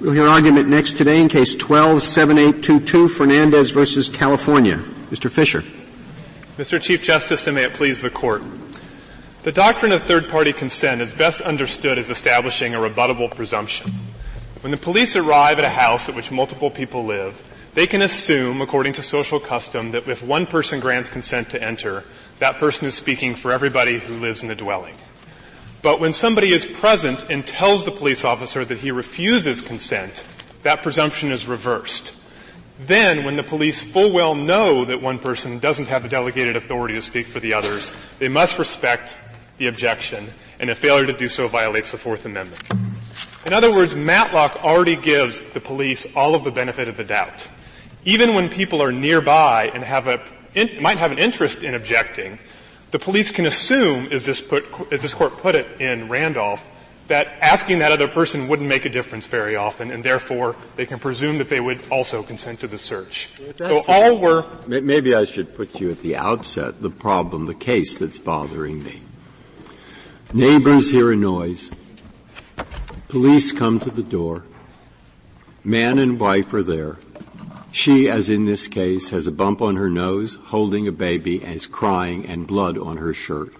[0.00, 4.78] We'll hear argument next today in case 127822, Fernandez versus California.
[5.10, 5.30] Mr.
[5.30, 5.62] Fisher.
[6.58, 6.82] Mr.
[6.82, 8.42] Chief Justice, and may it please the Court.
[9.44, 13.92] The doctrine of third-party consent is best understood as establishing a rebuttable presumption.
[14.62, 17.40] When the police arrive at a house at which multiple people live,
[17.74, 22.02] they can assume, according to social custom, that if one person grants consent to enter,
[22.40, 24.96] that person is speaking for everybody who lives in the dwelling.
[25.84, 30.24] But when somebody is present and tells the police officer that he refuses consent,
[30.62, 32.16] that presumption is reversed.
[32.80, 36.94] Then, when the police full well know that one person doesn't have the delegated authority
[36.94, 39.14] to speak for the others, they must respect
[39.58, 40.26] the objection,
[40.58, 42.64] and a failure to do so violates the Fourth Amendment.
[43.46, 47.46] In other words, Matlock already gives the police all of the benefit of the doubt.
[48.06, 50.24] Even when people are nearby and have a,
[50.54, 52.38] in, might have an interest in objecting,
[52.94, 56.64] the police can assume, as this, put, as this court put it in Randolph,
[57.08, 61.00] that asking that other person wouldn't make a difference very often, and therefore they can
[61.00, 63.30] presume that they would also consent to the search.
[63.56, 64.44] So all were.
[64.68, 69.02] Maybe I should put you at the outset the problem, the case that's bothering me.
[70.32, 71.72] Neighbors hear a noise.
[73.08, 74.44] Police come to the door.
[75.64, 76.98] Man and wife are there.
[77.74, 81.54] She, as in this case, has a bump on her nose, holding a baby, and
[81.54, 83.52] is crying, and blood on her shirt.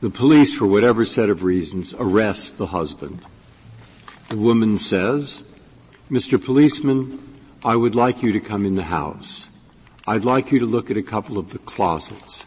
[0.00, 3.20] The police, for whatever set of reasons, arrest the husband.
[4.30, 5.42] The woman says,
[6.10, 6.42] Mr.
[6.42, 7.22] Policeman,
[7.62, 9.50] I would like you to come in the house.
[10.06, 12.46] I'd like you to look at a couple of the closets.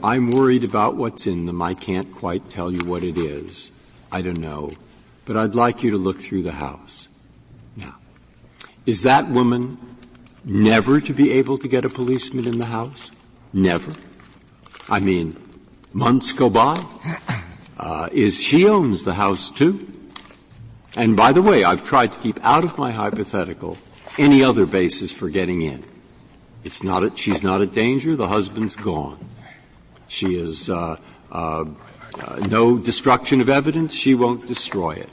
[0.00, 1.60] I'm worried about what's in them.
[1.60, 3.72] I can't quite tell you what it is.
[4.12, 4.70] I don't know.
[5.24, 7.08] But I'd like you to look through the house.
[8.86, 9.78] Is that woman
[10.44, 13.10] never to be able to get a policeman in the house?
[13.52, 13.92] Never.
[14.88, 15.36] I mean,
[15.92, 16.84] months go by.
[17.78, 19.88] Uh, is she owns the house too?
[20.96, 23.78] And by the way, I've tried to keep out of my hypothetical
[24.18, 25.82] any other basis for getting in.
[26.64, 28.14] It's not a, she's not a danger.
[28.14, 29.18] The husband's gone.
[30.08, 30.96] She is uh,
[31.30, 31.64] uh,
[32.22, 33.94] uh no destruction of evidence.
[33.94, 35.10] She won't destroy it.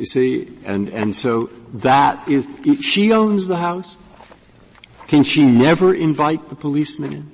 [0.00, 2.48] You see, and, and so that is,
[2.80, 3.98] she owns the house.
[5.08, 7.32] Can she never invite the policeman in?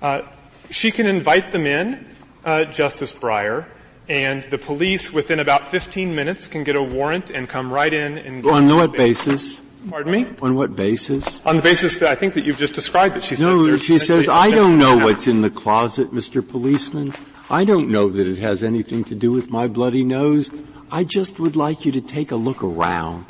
[0.00, 0.22] Uh,
[0.70, 2.06] she can invite them in,
[2.44, 3.66] uh, Justice Breyer,
[4.08, 8.16] and the police within about 15 minutes can get a warrant and come right in
[8.18, 8.46] and.
[8.46, 9.60] On what basis?
[9.90, 10.28] Pardon me?
[10.40, 11.44] On what basis?
[11.44, 14.28] On the basis that I think that you've just described that she No, she says,
[14.28, 16.48] I don't know what's in the closet, Mr.
[16.48, 17.12] Policeman.
[17.50, 20.48] I don't know that it has anything to do with my bloody nose.
[20.90, 23.26] I just would like you to take a look around.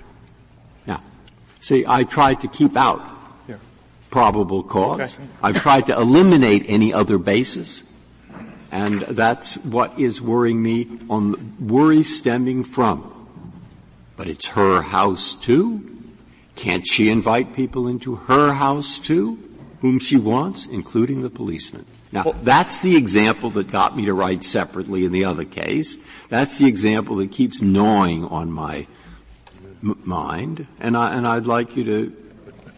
[0.87, 1.03] Now,
[1.61, 3.03] see, I tried to keep out
[3.49, 3.57] yeah.
[4.11, 5.19] probable cause.
[5.19, 5.29] Okay.
[5.43, 7.83] I've tried to eliminate any other basis.
[8.71, 13.15] And that's what is worrying me on worry stemming from.
[14.17, 15.99] But it's her house too.
[16.55, 19.39] Can't she invite people into her house too,
[19.81, 21.87] whom she wants, including the policeman?
[22.11, 25.99] Now, well, that's the example that got me to write separately in the other case.
[26.29, 28.87] That's the example that keeps gnawing on my
[29.83, 32.17] m- mind, and, I, and I'd like you to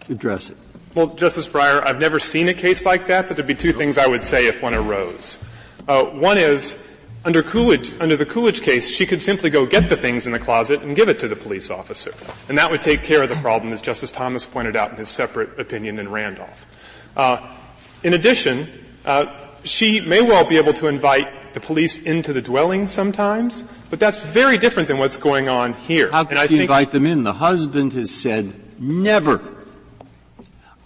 [0.09, 0.57] address it.
[0.95, 3.97] Well, Justice Breyer, I've never seen a case like that, but there'd be two things
[3.97, 5.45] I would say if one arose.
[5.87, 6.77] Uh, one is,
[7.25, 10.41] under Coolidge, under the Coolidge case, she could simply go get the things in the
[10.41, 12.11] closet and give it to the police officer.
[12.49, 15.09] And that would take care of the problem, as Justice Thomas pointed out in his
[15.09, 16.67] separate opinion in Randolph.
[17.17, 17.47] Uh,
[18.03, 18.69] in addition,
[19.11, 19.35] uh,
[19.65, 24.23] she may well be able to invite the police into the dwelling sometimes, but that's
[24.23, 26.13] very different than what's going on here.
[26.13, 27.25] How can she invite them in?
[27.25, 29.43] The husband has said, never.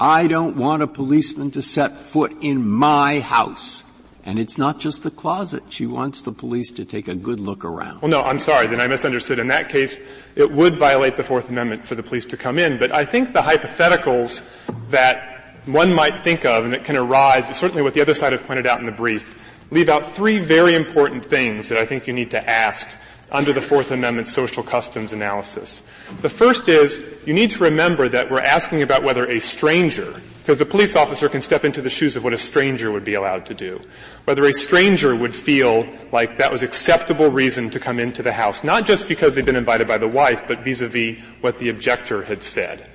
[0.00, 3.84] I don't want a policeman to set foot in my house.
[4.26, 5.64] And it's not just the closet.
[5.68, 8.00] She wants the police to take a good look around.
[8.00, 8.66] Well, no, I'm sorry.
[8.66, 9.38] Then I misunderstood.
[9.38, 9.98] In that case,
[10.34, 12.78] it would violate the Fourth Amendment for the police to come in.
[12.78, 14.50] But I think the hypotheticals
[14.88, 15.33] that
[15.66, 18.66] one might think of and that can arise, certainly what the other side have pointed
[18.66, 19.34] out in the brief,
[19.70, 22.88] leave out three very important things that I think you need to ask
[23.32, 25.82] under the Fourth Amendment social customs analysis.
[26.20, 30.58] The first is you need to remember that we're asking about whether a stranger, because
[30.58, 33.46] the police officer can step into the shoes of what a stranger would be allowed
[33.46, 33.80] to do,
[34.24, 38.62] whether a stranger would feel like that was acceptable reason to come into the house,
[38.62, 42.42] not just because they'd been invited by the wife, but vis-a-vis what the objector had
[42.42, 42.86] said.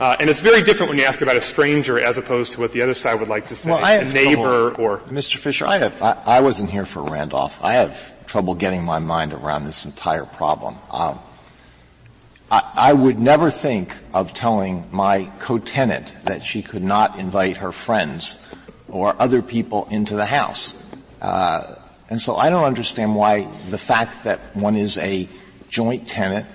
[0.00, 2.72] Uh, and it's very different when you ask about a stranger as opposed to what
[2.72, 4.84] the other side would like to say, well, I a neighbor trouble.
[4.84, 4.98] or.
[5.00, 5.38] Mr.
[5.38, 7.58] Fisher, I have, I, I, wasn't here for Randolph.
[7.62, 10.76] I have trouble getting my mind around this entire problem.
[10.92, 11.18] Um,
[12.48, 17.72] I, I, would never think of telling my co-tenant that she could not invite her
[17.72, 18.38] friends
[18.88, 20.76] or other people into the house.
[21.20, 21.74] Uh,
[22.08, 25.28] and so I don't understand why the fact that one is a
[25.68, 26.46] joint tenant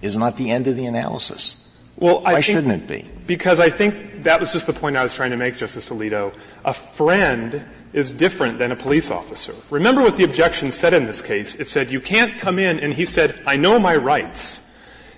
[0.00, 1.56] is not the end of the analysis.
[2.02, 3.08] Well, I Why think, shouldn't it be?
[3.28, 6.34] Because I think that was just the point I was trying to make, Justice Alito.
[6.64, 9.54] A friend is different than a police officer.
[9.70, 11.54] Remember what the objection said in this case.
[11.54, 14.68] It said, you can't come in, and he said, I know my rights.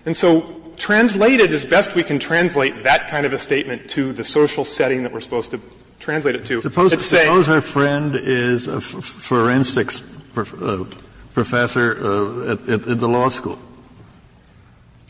[0.05, 4.25] And so, translated as best we can translate that kind of a statement to the
[4.25, 5.61] social setting that we're supposed to
[6.01, 6.61] translate it to.
[6.61, 10.03] Suppose, it's saying, suppose her friend is a f- forensics
[10.35, 10.85] prof- uh,
[11.33, 13.59] professor uh, at, at, at the law school.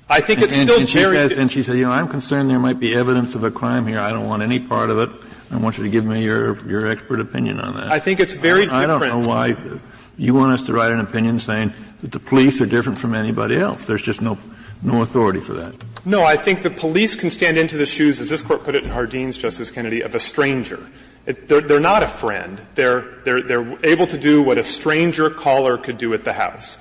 [0.09, 1.17] I think it's and, still and she very.
[1.17, 3.87] says, and she said, you know, I'm concerned there might be evidence of a crime
[3.87, 3.99] here.
[3.99, 5.11] I don't want any part of it.
[5.51, 7.89] I want you to give me your your expert opinion on that.
[7.89, 9.55] I think it's very I don't know why
[10.17, 11.73] you want us to write an opinion saying
[12.03, 13.87] that the police are different from anybody else.
[13.87, 14.39] There's just no
[14.83, 15.75] no authority for that.
[16.05, 18.85] No, I think the police can stand into the shoes, as this court put it
[18.85, 20.87] in Jardines, Justice Kennedy, of a stranger.
[21.25, 22.61] It, they're, they're not a friend.
[22.75, 26.79] They're, they're, they're able to do what a stranger caller could do at the house.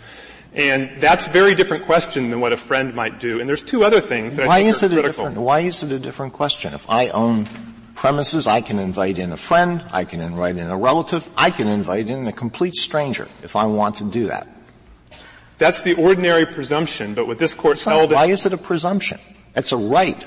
[0.55, 3.39] And that's a very different question than what a friend might do.
[3.39, 5.59] And there's two other things that Why I think is are it a different, why
[5.61, 6.73] is it a different question?
[6.73, 7.47] If I own
[7.95, 11.67] premises, I can invite in a friend, I can invite in a relative, I can
[11.67, 14.47] invite in a complete stranger if I want to do that.
[15.57, 18.57] That's the ordinary presumption, but what this court It's not- held, why is it a
[18.57, 19.19] presumption?
[19.55, 20.25] It's a right.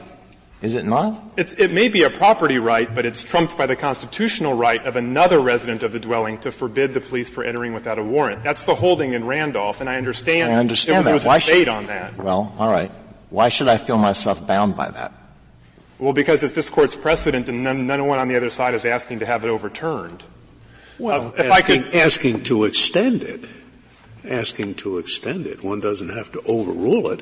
[0.67, 1.23] Is it not?
[1.37, 4.97] it's, it may be a property right, but it's trumped by the constitutional right of
[4.97, 8.43] another resident of the dwelling to forbid the police for entering without a warrant.
[8.43, 11.15] That's the holding in Randolph, and I understand, I understand there that.
[11.15, 12.17] was a Why debate should, on that.
[12.19, 12.91] Well, all right.
[13.31, 15.13] Why should I feel myself bound by that?
[16.01, 18.85] Well, because it's this court's precedent and none, none one on the other side is
[18.85, 20.25] asking to have it overturned.
[20.99, 23.45] Well, Uh, if I asking, could- asking to extend it,
[24.29, 27.21] asking to extend it, one doesn't have to overrule it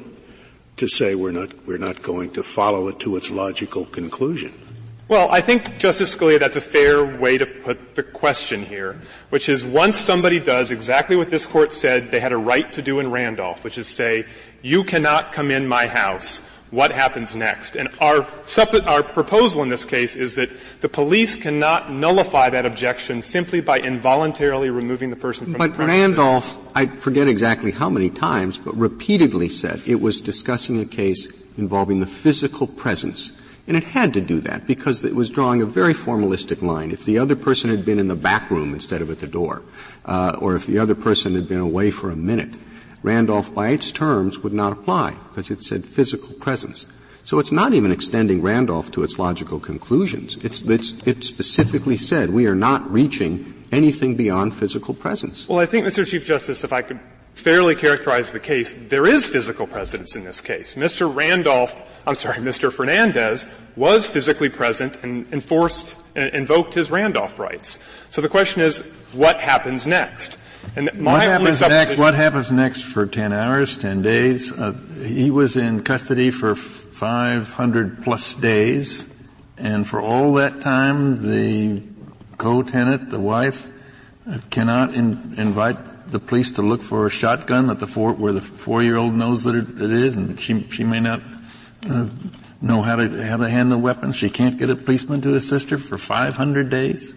[0.76, 4.52] to say we're not, we're not going to follow it to its logical conclusion.
[5.06, 8.98] Well, I think, Justice Scalia, that's a fair way to put the question here,
[9.28, 12.80] which is once somebody does exactly what this court said they had a right to
[12.80, 14.24] do in Randolph, which is say,
[14.62, 16.40] you cannot come in my house,
[16.74, 17.76] what happens next?
[17.76, 18.26] And our,
[18.84, 20.50] our proposal in this case is that
[20.80, 25.78] the police cannot nullify that objection simply by involuntarily removing the person from But the
[25.78, 30.84] But Randolph, I forget exactly how many times, but repeatedly said it was discussing a
[30.84, 33.30] case involving the physical presence.
[33.66, 36.90] And it had to do that because it was drawing a very formalistic line.
[36.90, 39.62] If the other person had been in the back room instead of at the door,
[40.04, 42.50] uh, or if the other person had been away for a minute,
[43.04, 46.86] Randolph, by its terms, would not apply because it said physical presence.
[47.22, 50.36] So it's not even extending Randolph to its logical conclusions.
[50.42, 55.46] It's, it's, it specifically said we are not reaching anything beyond physical presence.
[55.48, 56.06] Well, I think, Mr.
[56.06, 56.98] Chief Justice, if I could
[57.34, 60.74] fairly characterize the case, there is physical presence in this case.
[60.74, 61.14] Mr.
[61.14, 62.72] Randolph, I'm sorry, Mr.
[62.72, 63.46] Fernandez
[63.76, 67.84] was physically present and enforced, invoked his Randolph rights.
[68.08, 68.80] So the question is,
[69.12, 70.38] what happens next?
[70.76, 71.98] And my What happens next?
[71.98, 74.52] What happens next for ten hours, ten days?
[74.52, 74.72] Uh,
[75.04, 79.12] he was in custody for 500 plus days,
[79.58, 81.82] and for all that time, the
[82.38, 83.70] co-tenant, the wife,
[84.28, 88.32] uh, cannot in, invite the police to look for a shotgun that the four, where
[88.32, 91.22] the four-year-old knows that it, it is, and she she may not
[91.88, 92.08] uh,
[92.60, 94.16] know how to how to handle weapons.
[94.16, 97.14] She can't get a policeman to assist her for 500 days.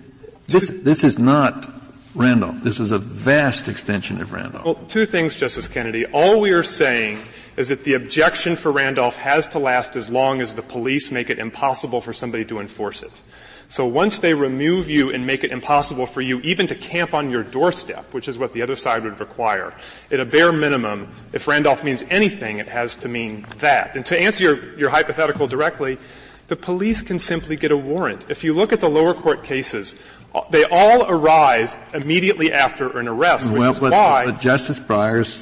[0.48, 1.77] This this is not
[2.18, 2.64] Randolph.
[2.64, 4.66] This is a vast extension of Randolph.
[4.66, 6.08] Well, two things, Justice Kennedy.
[6.08, 7.20] All we are saying
[7.58, 11.30] is that the objection for Randolph has to last as long as the police make
[11.30, 13.12] it impossible for somebody to enforce it.
[13.70, 17.30] So once they remove you and make it impossible for you even to camp on
[17.30, 19.74] your doorstep, which is what the other side would require,
[20.10, 23.96] at a bare minimum, if Randolph means anything, it has to mean that.
[23.96, 26.00] And to answer your, your hypothetical directly,
[26.48, 28.30] the police can simply get a warrant.
[28.30, 29.96] If you look at the lower court cases,
[30.50, 35.42] they all arise immediately after an arrest, which well, is but, why but Justice Breyer's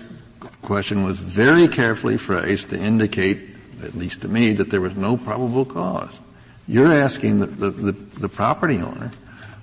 [0.61, 3.39] question was very carefully phrased to indicate,
[3.83, 6.19] at least to me, that there was no probable cause.
[6.67, 9.11] You're asking the, the, the, the property owner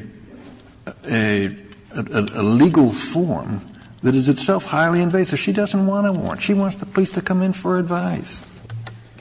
[1.08, 1.56] a,
[1.98, 3.62] a, a legal form
[4.04, 5.40] that is itself highly invasive.
[5.40, 6.42] She doesn't want a warrant.
[6.42, 8.44] She wants the police to come in for advice.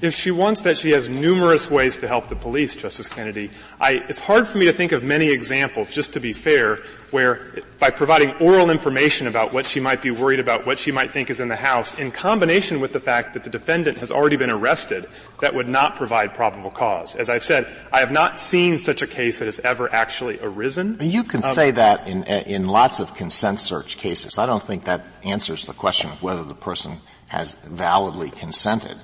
[0.03, 3.51] If she wants that, she has numerous ways to help the police, Justice Kennedy.
[3.81, 7.63] I, it's hard for me to think of many examples, just to be fair, where
[7.79, 11.31] by providing oral information about what she might be worried about, what she might think
[11.31, 14.51] is in the house, in combination with the fact that the defendant has already been
[14.51, 15.07] arrested,
[15.41, 17.15] that would not provide probable cause.
[17.15, 20.99] As I've said, I have not seen such a case that has ever actually arisen.
[21.01, 24.39] You can say um, that in, in lots of consent search cases.
[24.39, 26.99] I don't think that answers the question of whether the person
[27.29, 28.97] has validly consented.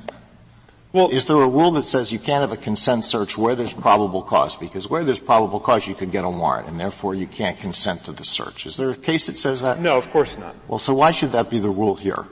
[0.92, 3.73] Well, is there a rule that says you can't have a consent search where there's
[3.73, 4.56] probable cause?
[4.56, 8.04] Because where there's probable cause, you could get a warrant, and therefore you can't consent
[8.04, 8.66] to the search.
[8.66, 9.80] Is there a case that says that?
[9.80, 10.56] No, of course not.
[10.66, 12.26] Well, so why should that be the rule here?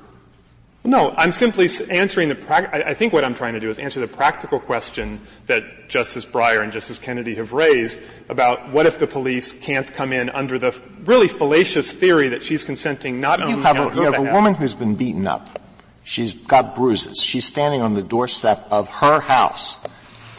[0.84, 2.34] No, I'm simply answering the.
[2.34, 6.24] Pra- I think what I'm trying to do is answer the practical question that Justice
[6.24, 10.58] Breyer and Justice Kennedy have raised about what if the police can't come in under
[10.58, 14.32] the really fallacious theory that she's consenting not you only have a, you have a
[14.32, 15.60] woman who's been beaten up.
[16.08, 17.20] She's got bruises.
[17.20, 19.78] She's standing on the doorstep of her house.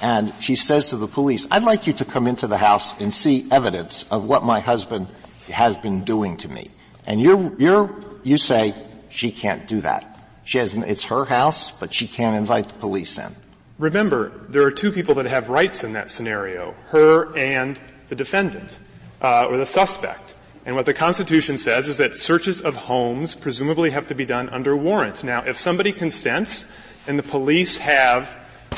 [0.02, 3.14] And she says to the police, I'd like you to come into the house and
[3.14, 5.06] see evidence of what my husband
[5.54, 6.72] has been doing to me.
[7.06, 8.74] And you're, you're, you say,
[9.10, 10.20] she can't do that.
[10.44, 13.32] She has, it's her house, but she can't invite the police in.
[13.78, 18.80] Remember, there are two people that have rights in that scenario, her and the defendant,
[19.22, 20.34] uh, or the suspect.
[20.66, 24.50] And what the Constitution says is that searches of homes presumably have to be done
[24.50, 25.24] under warrant.
[25.24, 26.68] Now, if somebody consents
[27.08, 28.36] and the police have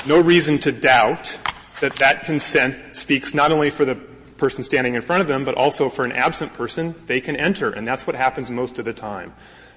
[0.07, 1.39] no reason to doubt
[1.81, 3.95] that that consent speaks not only for the
[4.37, 7.71] person standing in front of them, but also for an absent person, they can enter.
[7.71, 9.33] And that's what happens most of the time.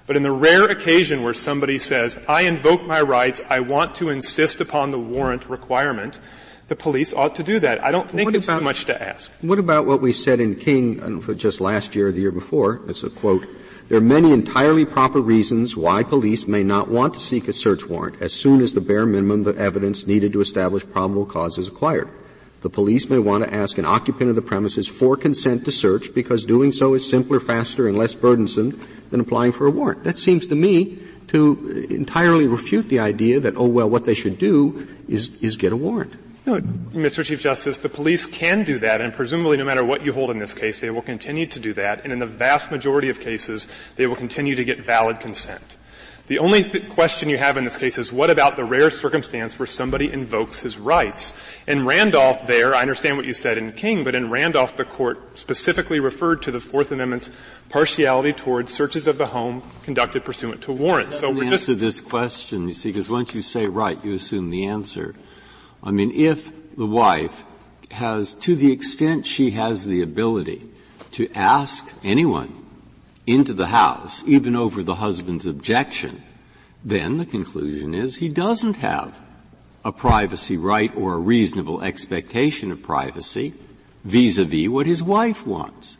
[0.07, 4.09] But in the rare occasion where somebody says, I invoke my rights, I want to
[4.09, 6.19] insist upon the warrant requirement,
[6.67, 7.83] the police ought to do that.
[7.83, 9.31] I don't think what it's about, too much to ask.
[9.41, 12.81] What about what we said in King uh, just last year or the year before?
[12.87, 13.47] It's a quote.
[13.87, 17.85] There are many entirely proper reasons why police may not want to seek a search
[17.85, 21.67] warrant as soon as the bare minimum of evidence needed to establish probable cause is
[21.67, 22.09] acquired.
[22.61, 26.15] The police may want to ask an occupant of the premises for consent to search
[26.15, 28.79] because doing so is simpler, faster, and less burdensome
[29.11, 30.03] than applying for a warrant.
[30.03, 34.39] That seems to me to entirely refute the idea that, oh well, what they should
[34.39, 36.15] do is, is get a warrant.
[36.45, 37.25] No, Mr.
[37.25, 40.37] Chief Justice, the police can do that, and presumably no matter what you hold in
[40.37, 43.67] this case, they will continue to do that, and in the vast majority of cases,
[43.95, 45.77] they will continue to get valid consent.
[46.27, 49.59] The only th- question you have in this case is what about the rare circumstance
[49.59, 51.33] where somebody invokes his rights?
[51.67, 55.37] In Randolph there, I understand what you said in King, but in Randolph the court
[55.37, 57.29] specifically referred to the Fourth Amendment's
[57.69, 61.13] partiality towards searches of the home conducted pursuant to warrant.
[61.13, 64.49] So we're just answer this question, you see, because once you say right, you assume
[64.49, 65.13] the answer.
[65.85, 67.45] I mean, if the wife
[67.91, 70.67] has, to the extent she has the ability
[71.11, 72.65] to ask anyone
[73.27, 76.23] into the house, even over the husband's objection,
[76.83, 79.19] then the conclusion is he doesn't have
[79.83, 83.53] a privacy right or a reasonable expectation of privacy
[84.03, 85.97] vis-a-vis what his wife wants.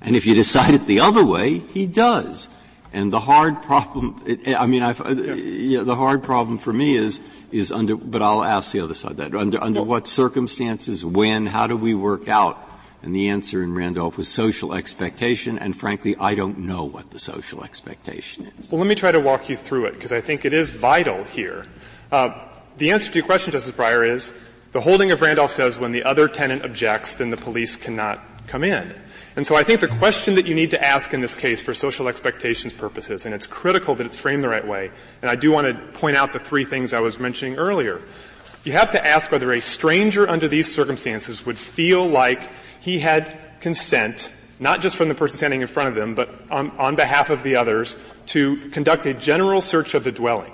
[0.00, 2.48] And if you decide it the other way, he does.
[2.92, 7.20] And the hard problem, I mean, yeah, the hard problem for me is
[7.52, 9.34] is under, but I'll ask the other side that.
[9.34, 12.66] Under, under what circumstances, when, how do we work out?
[13.02, 17.18] And the answer in Randolph was social expectation, and frankly, I don't know what the
[17.18, 18.70] social expectation is.
[18.70, 21.24] Well, let me try to walk you through it, because I think it is vital
[21.24, 21.66] here.
[22.12, 22.38] Uh,
[22.76, 24.34] the answer to your question, Justice Breyer, is
[24.72, 28.64] the holding of Randolph says when the other tenant objects, then the police cannot come
[28.64, 28.94] in.
[29.36, 31.72] And so I think the question that you need to ask in this case for
[31.72, 34.90] social expectations purposes, and it's critical that it's framed the right way,
[35.22, 38.02] and I do want to point out the three things I was mentioning earlier.
[38.64, 42.40] You have to ask whether a stranger under these circumstances would feel like
[42.80, 46.70] he had consent, not just from the person standing in front of them, but on,
[46.72, 47.96] on behalf of the others,
[48.26, 50.52] to conduct a general search of the dwelling.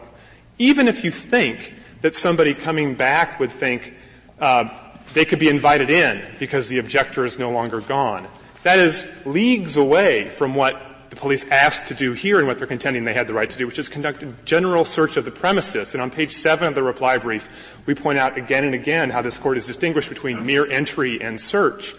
[0.59, 3.95] Even if you think that somebody coming back would think
[4.39, 4.69] uh,
[5.15, 8.29] they could be invited in because the objector is no longer gone.
[8.67, 12.67] That is leagues away from what the police asked to do here and what they're
[12.67, 15.31] contending they had the right to do, which is conduct a general search of the
[15.31, 15.95] premises.
[15.95, 19.23] And on page seven of the reply brief, we point out again and again how
[19.23, 21.95] this court has distinguished between mere entry and search.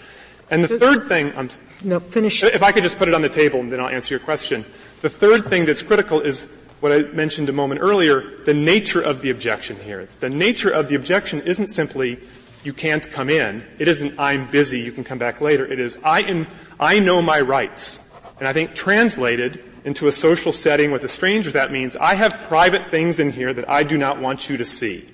[0.52, 1.50] And the third thing, I'm,
[1.86, 2.44] no, finish.
[2.44, 4.66] If I could just put it on the table and then I'll answer your question.
[5.00, 6.50] The third thing that's critical is
[6.82, 10.10] what I mentioned a moment earlier, the nature of the objection here.
[10.20, 12.20] The nature of the objection isn't simply
[12.68, 13.64] you can't come in.
[13.80, 15.66] It isn't I'm busy, you can come back later.
[15.66, 16.48] It is I am,
[16.80, 18.04] I know my rights.
[18.40, 22.34] And I think translated into a social setting with a stranger, that means I have
[22.50, 25.10] private things in here that I do not want you to see.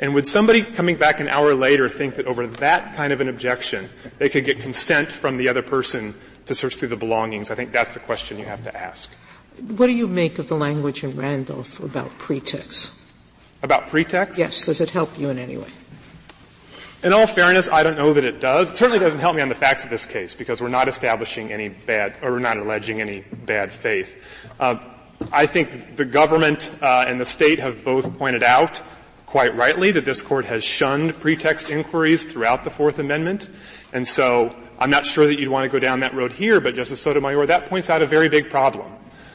[0.00, 3.28] And would somebody coming back an hour later think that over that kind of an
[3.28, 6.14] objection, they could get consent from the other person
[6.46, 7.50] to search through the belongings?
[7.50, 9.12] I think that's the question you have to ask.
[9.76, 12.92] What do you make of the language in Randolph about pretext?
[13.62, 14.38] About pretext?
[14.38, 14.64] Yes.
[14.64, 15.70] Does it help you in any way?
[17.06, 18.68] In all fairness, I don't know that it does.
[18.68, 21.52] It certainly doesn't help me on the facts of this case because we're not establishing
[21.52, 24.20] any bad, or we're not alleging any bad faith.
[24.58, 24.78] Uh,
[25.30, 28.82] I think the government uh, and the state have both pointed out
[29.24, 33.50] quite rightly that this court has shunned pretext inquiries throughout the Fourth Amendment,
[33.92, 36.74] and so I'm not sure that you'd want to go down that road here, but
[36.74, 38.92] Justice Sotomayor, that points out a very big problem.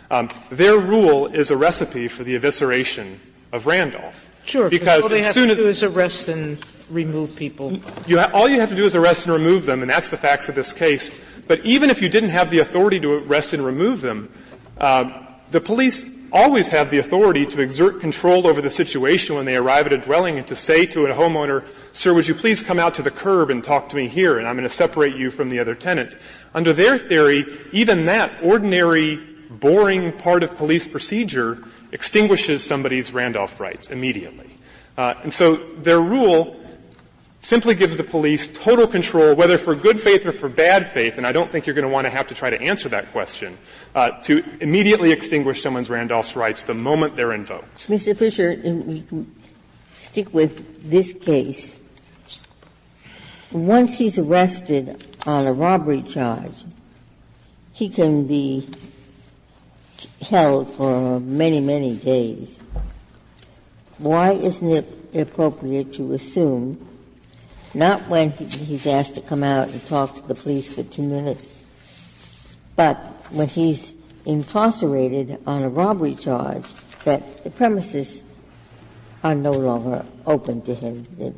[0.10, 3.20] Um, their rule is a recipe for the evisceration
[3.54, 4.28] of Randolph.
[4.44, 6.58] Sure, because all they as have soon to as do is arrest and
[6.92, 7.80] remove people.
[8.06, 10.18] you ha- all you have to do is arrest and remove them, and that's the
[10.18, 11.12] facts of this case.
[11.48, 14.32] But even if you didn't have the authority to arrest and remove them,
[14.80, 19.58] um, the police always have the authority to exert control over the situation when they
[19.58, 22.80] arrive at a dwelling and to say to a homeowner, sir, would you please come
[22.80, 25.30] out to the curb and talk to me here, and I'm going to separate you
[25.30, 26.18] from the other tenant.
[26.54, 29.18] Under their theory, even that ordinary,
[29.50, 34.50] boring part of police procedure extinguishes somebody's Randolph rights immediately.
[34.98, 36.61] Uh, and so their rule
[37.42, 41.26] simply gives the police total control, whether for good faith or for bad faith, and
[41.26, 43.58] I don't think you're going to want to have to try to answer that question,
[43.96, 47.90] uh, to immediately extinguish someone's Randolph's rights the moment they're invoked.
[47.90, 48.16] Mr.
[48.16, 49.36] Fisher, we can
[49.96, 51.78] stick with this case.
[53.52, 56.64] Once he's arrested on a robbery charge,
[57.74, 58.70] he can be
[60.22, 62.62] held for many, many days.
[63.98, 66.88] Why isn't it appropriate to assume,
[67.74, 71.64] not when he's asked to come out and talk to the police for two minutes,
[72.76, 72.98] but
[73.32, 73.94] when he's
[74.26, 76.66] incarcerated on a robbery charge,
[77.06, 78.22] that the premises
[79.24, 81.34] are no longer open to him, that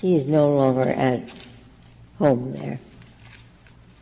[0.00, 1.32] he is no longer at
[2.18, 2.78] home there?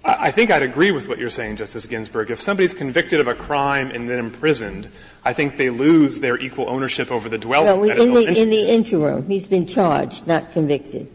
[0.05, 2.31] I think I'd agree with what you're saying, Justice Ginsburg.
[2.31, 4.89] If somebody's convicted of a crime and then imprisoned,
[5.25, 7.67] I think they lose their equal ownership over the dwelling.
[7.67, 11.13] No, in the, in the interim, he's been charged, not convicted,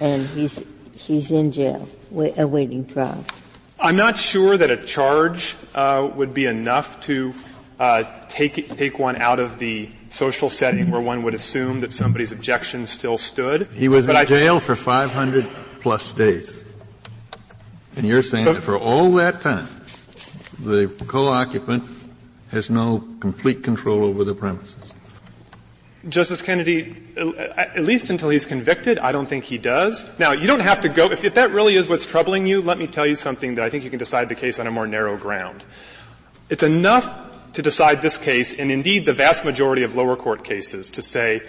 [0.00, 0.62] and he's,
[0.94, 3.24] he's in jail, wa- awaiting trial.
[3.78, 7.34] I'm not sure that a charge uh, would be enough to
[7.78, 12.32] uh, take take one out of the social setting where one would assume that somebody's
[12.32, 13.68] objection still stood.
[13.68, 15.44] He was but in I, jail for 500
[15.80, 16.64] plus days.
[17.96, 19.68] And you're saying that for all that time,
[20.58, 21.84] the co-occupant
[22.50, 24.92] has no complete control over the premises.
[26.08, 26.96] Justice Kennedy,
[27.56, 30.08] at least until he's convicted, I don't think he does.
[30.18, 32.78] Now, you don't have to go, if, if that really is what's troubling you, let
[32.78, 34.86] me tell you something that I think you can decide the case on a more
[34.86, 35.64] narrow ground.
[36.48, 40.90] It's enough to decide this case, and indeed the vast majority of lower court cases,
[40.90, 41.42] to say,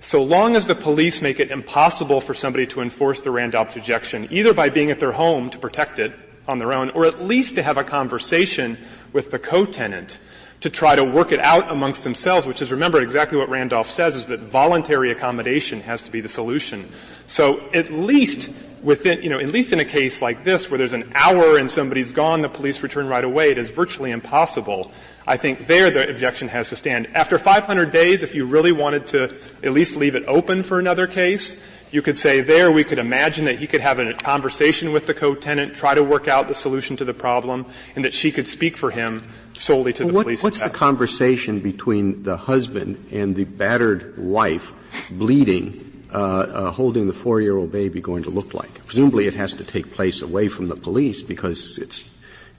[0.00, 4.26] so long as the police make it impossible for somebody to enforce the Randolph objection,
[4.30, 6.12] either by being at their home to protect it
[6.48, 8.78] on their own, or at least to have a conversation
[9.12, 10.18] with the co-tenant,
[10.60, 14.16] to try to work it out amongst themselves, which is remember exactly what Randolph says
[14.16, 16.88] is that voluntary accommodation has to be the solution.
[17.26, 18.50] So at least
[18.82, 21.70] within, you know, at least in a case like this where there's an hour and
[21.70, 24.92] somebody's gone, the police return right away, it is virtually impossible.
[25.26, 27.08] I think there the objection has to stand.
[27.14, 31.06] After 500 days, if you really wanted to at least leave it open for another
[31.06, 31.56] case,
[31.90, 35.14] you could say there we could imagine that he could have a conversation with the
[35.14, 38.76] co-tenant, try to work out the solution to the problem, and that she could speak
[38.76, 39.20] for him
[39.54, 40.42] solely to the What- police.
[40.42, 44.72] what's the conversation between the husband and the battered wife
[45.10, 48.84] bleeding, uh, uh, holding the four-year-old baby going to look like?
[48.86, 52.04] Presumably it has to take place away from the police because it's,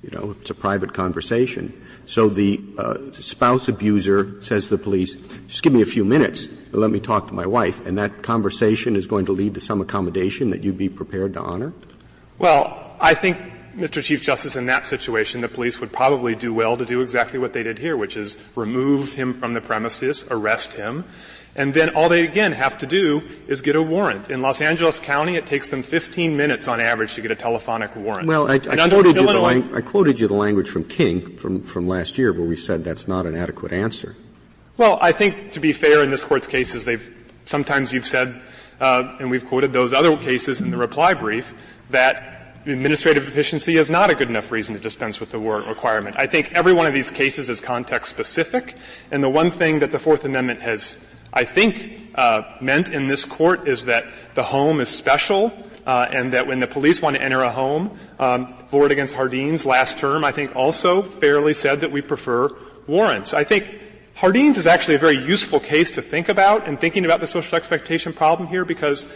[0.03, 1.79] you know, it's a private conversation.
[2.07, 5.15] So the uh, spouse abuser says to the police,
[5.47, 8.23] just give me a few minutes, and let me talk to my wife, and that
[8.23, 11.73] conversation is going to lead to some accommodation that you'd be prepared to honor?
[12.39, 13.37] Well, I think,
[13.75, 14.03] Mr.
[14.03, 17.53] Chief Justice, in that situation, the police would probably do well to do exactly what
[17.53, 21.05] they did here, which is remove him from the premises, arrest him,
[21.55, 24.29] and then all they again have to do is get a warrant.
[24.29, 27.95] In Los Angeles County, it takes them 15 minutes on average to get a telephonic
[27.95, 28.27] warrant.
[28.27, 31.61] Well, I, I quoted you the lang- I quoted you the language from King from,
[31.63, 34.15] from last year where we said that's not an adequate answer.
[34.77, 37.13] Well, I think to be fair in this court's cases, they've
[37.45, 38.41] sometimes you've said,
[38.79, 41.53] uh, and we've quoted those other cases in the reply brief
[41.89, 42.31] that
[42.65, 46.15] administrative efficiency is not a good enough reason to dispense with the warrant requirement.
[46.17, 48.75] I think every one of these cases is context specific,
[49.09, 50.95] and the one thing that the Fourth Amendment has,
[51.33, 55.53] I think, uh, meant in this court is that the home is special.
[55.83, 59.97] Uh, and that when the police want to enter a home, um, against Jardines last
[59.97, 63.33] term, I think also fairly said that we prefer warrants.
[63.33, 63.81] I think
[64.15, 67.57] Jardines is actually a very useful case to think about in thinking about the social
[67.57, 69.07] expectation problem here because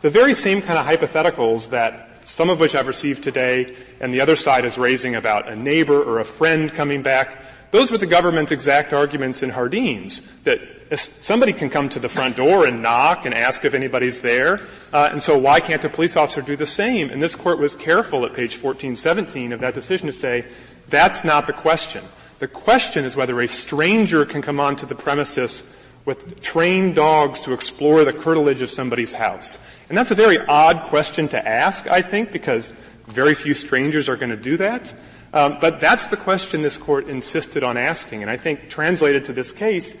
[0.00, 4.20] the very same kind of hypotheticals that some of which I've received today and the
[4.20, 8.06] other side is raising about a neighbor or a friend coming back, those were the
[8.06, 10.60] government's exact arguments in Jardines that
[11.00, 14.60] somebody can come to the front door and knock and ask if anybody's there,
[14.92, 17.10] uh, and so why can't a police officer do the same?
[17.10, 20.44] And this court was careful at page 1417 of that decision to say
[20.88, 22.04] that's not the question.
[22.38, 25.64] The question is whether a stranger can come onto the premises
[26.04, 29.58] with trained dogs to explore the curtilage of somebody's house.
[29.88, 32.72] And that's a very odd question to ask, I think, because
[33.06, 34.94] very few strangers are going to do that.
[35.32, 38.22] Um, but that's the question this court insisted on asking.
[38.22, 39.96] And I think translated to this case,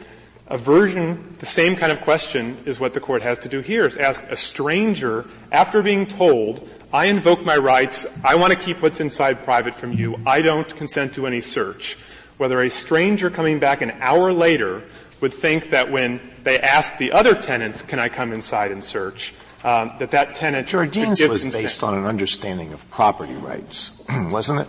[0.46, 3.86] A version, the same kind of question is what the court has to do here,
[3.86, 8.82] is ask a stranger, after being told, I invoke my rights, I want to keep
[8.82, 11.96] what's inside private from you, I don't consent to any search,
[12.36, 14.82] whether a stranger coming back an hour later
[15.22, 19.32] would think that when they ask the other tenant, can I come inside and search,
[19.64, 21.64] um, that that tenant Jardines was consent.
[21.64, 24.68] based on an understanding of property rights, wasn't it?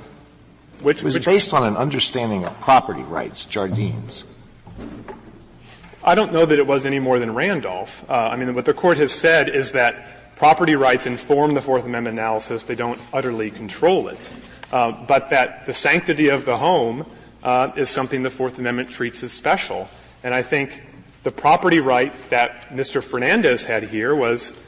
[0.81, 4.23] Which It was which- based on an understanding of property rights, Jardines.
[6.07, 8.07] I don't know that it was any more than Randolph.
[8.07, 11.83] Uh, I mean, what the court has said is that property rights inform the Fourth
[11.83, 14.31] Amendment analysis; they don't utterly control it.
[14.71, 17.07] Uh, but that the sanctity of the home
[17.41, 19.89] uh, is something the Fourth Amendment treats as special.
[20.23, 20.83] And I think
[21.23, 23.03] the property right that Mr.
[23.03, 24.59] Fernandez had here was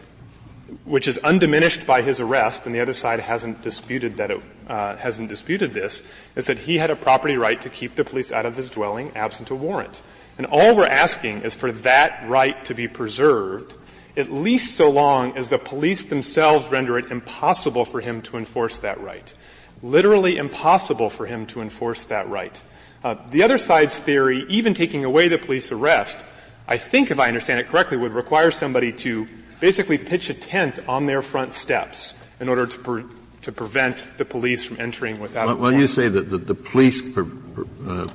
[0.86, 4.96] which is undiminished by his arrest, and the other side hasn't disputed that it uh,
[4.98, 6.02] hasn't disputed this,
[6.36, 9.12] is that he had a property right to keep the police out of his dwelling
[9.16, 10.02] absent a warrant.
[10.38, 13.76] And all we're asking is for that right to be preserved,
[14.16, 18.78] at least so long as the police themselves render it impossible for him to enforce
[18.78, 19.34] that right.
[19.82, 22.62] Literally impossible for him to enforce that right.
[23.04, 26.24] Uh, the other side's theory, even taking away the police arrest,
[26.68, 29.28] I think, if I understand it correctly, would require somebody to
[29.60, 33.04] basically pitch a tent on their front steps in order to, pre-
[33.44, 35.48] to prevent the police from entering without.
[35.48, 38.08] Well, well you say that the, the police per, per, uh,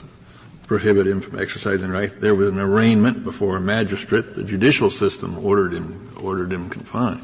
[0.73, 2.19] prohibit him from exercising right.
[2.19, 4.35] There was an arraignment before a magistrate.
[4.35, 7.21] The judicial system ordered him ordered him confined.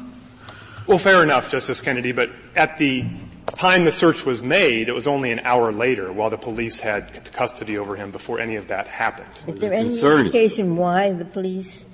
[0.85, 3.05] Well, fair enough, Justice Kennedy, but at the
[3.47, 7.31] time the search was made, it was only an hour later while the police had
[7.33, 9.41] custody over him before any of that happened.
[9.47, 11.85] Is there any concern- indication why the police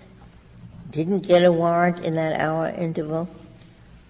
[0.92, 3.30] didn't get a warrant in that hour interval?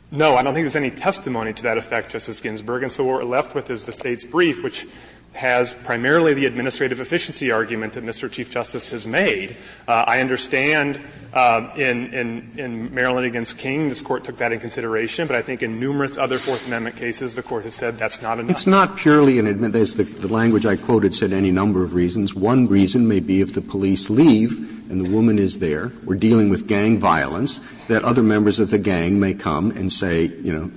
[0.10, 3.18] No, I don't think there's any testimony to that effect, Justice Ginsburg, and so what
[3.18, 4.88] we're left with is the state's brief, which
[5.36, 8.32] has primarily the administrative efficiency argument that Mr.
[8.32, 9.58] Chief Justice has made.
[9.88, 11.00] Uh, I understand
[11.34, 15.42] uh, in, in, in Maryland against King, this court took that in consideration, but I
[15.42, 18.52] think in numerous other Fourth Amendment cases, the court has said that's not enough.
[18.52, 21.94] It's not purely an admit, there's the, the language I quoted said any number of
[21.94, 22.34] reasons.
[22.34, 26.48] One reason may be if the police leave and the woman is there, we're dealing
[26.48, 30.72] with gang violence, that other members of the gang may come and say, you know,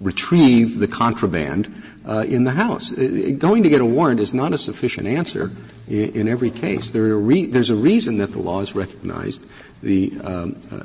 [0.00, 2.92] retrieve the contraband uh, in the house.
[2.92, 5.50] Uh, going to get a warrant is not a sufficient answer
[5.88, 6.90] in, in every case.
[6.90, 9.42] There re- there's a reason that the law has recognized
[9.82, 10.82] the um, uh,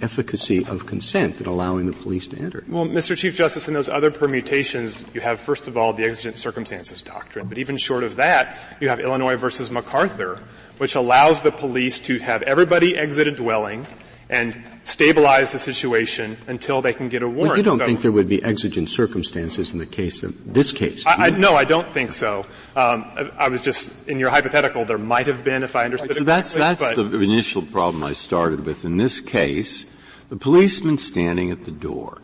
[0.00, 2.64] efficacy of consent in allowing the police to enter.
[2.66, 3.16] Well, Mr.
[3.16, 7.48] Chief Justice, in those other permutations, you have, first of all, the exigent circumstances doctrine.
[7.48, 10.38] But even short of that, you have Illinois versus McArthur,
[10.78, 13.86] which allows the police to have everybody exit a dwelling
[14.30, 17.48] and stabilize the situation until they can get a warrant.
[17.48, 20.72] Well, you don't So- think there would be exigent circumstances in the case of this
[20.72, 21.06] case?
[21.06, 22.40] I, I, no, I don't think so.
[22.76, 24.84] Um, I, I was just in your hypothetical.
[24.84, 28.04] There might have been, if I understood So it that's, that's but the initial problem
[28.04, 28.84] I started with.
[28.84, 29.86] In this case,
[30.28, 32.18] the policeman standing at the door.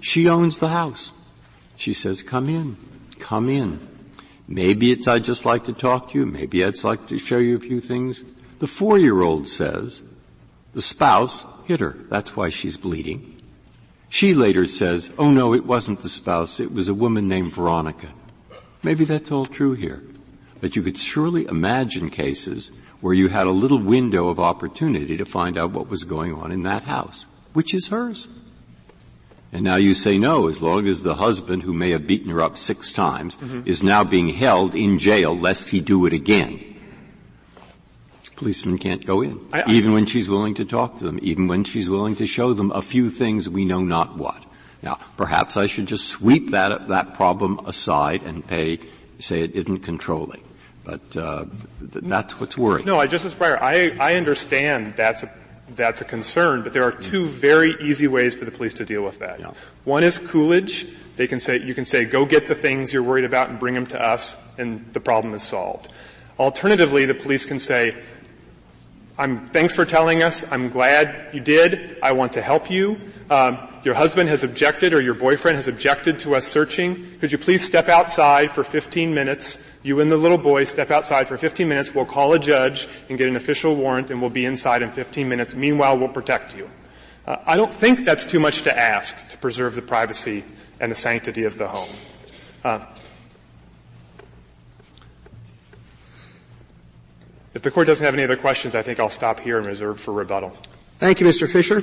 [0.00, 1.12] She owns the house.
[1.76, 2.76] She says, come in,
[3.18, 3.86] come in.
[4.48, 6.26] Maybe it's I'd just like to talk to you.
[6.26, 8.24] Maybe I'd like to show you a few things.
[8.58, 10.02] The four-year-old says,
[10.72, 11.96] the spouse hit her.
[12.08, 13.40] That's why she's bleeding.
[14.08, 16.58] She later says, oh no, it wasn't the spouse.
[16.60, 18.08] It was a woman named Veronica.
[18.82, 20.02] Maybe that's all true here.
[20.60, 25.24] But you could surely imagine cases where you had a little window of opportunity to
[25.24, 28.28] find out what was going on in that house, which is hers.
[29.52, 32.40] And now you say no, as long as the husband, who may have beaten her
[32.40, 33.62] up six times, mm-hmm.
[33.64, 36.69] is now being held in jail lest he do it again.
[38.40, 41.46] Policeman can't go in, I- I- even when she's willing to talk to them, even
[41.46, 44.42] when she's willing to show them a few things we know not what.
[44.82, 48.78] Now, perhaps I should just sweep that, that problem aside and pay,
[49.18, 50.40] say it isn't controlling.
[50.86, 51.44] But, uh,
[51.92, 52.86] th- that's what's worrying.
[52.86, 55.30] No, I, Justice Breyer, I, I understand that's a,
[55.76, 59.02] that's a concern, but there are two very easy ways for the police to deal
[59.02, 59.38] with that.
[59.38, 59.52] Yeah.
[59.84, 60.86] One is Coolidge.
[61.16, 63.74] They can say, you can say, go get the things you're worried about and bring
[63.74, 65.90] them to us, and the problem is solved.
[66.38, 67.94] Alternatively, the police can say,
[69.20, 70.50] I'm, thanks for telling us.
[70.50, 71.98] I'm glad you did.
[72.02, 72.98] I want to help you.
[73.28, 77.18] Um, your husband has objected or your boyfriend has objected to us searching.
[77.18, 79.62] Could you please step outside for 15 minutes?
[79.82, 81.94] You and the little boy step outside for 15 minutes.
[81.94, 85.28] We'll call a judge and get an official warrant and we'll be inside in 15
[85.28, 85.54] minutes.
[85.54, 86.70] Meanwhile, we'll protect you.
[87.26, 90.44] Uh, I don't think that's too much to ask to preserve the privacy
[90.80, 91.94] and the sanctity of the home.
[92.64, 92.86] Uh,
[97.54, 100.00] if the court doesn't have any other questions, I think I'll stop here and reserve
[100.00, 100.56] for rebuttal.
[100.98, 101.50] Thank you, Mr.
[101.50, 101.80] Fisher.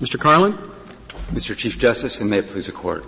[0.00, 0.18] Mr.
[0.18, 0.52] Karlin?
[1.32, 1.56] Mr.
[1.56, 3.04] Chief Justice, and may it please the Court.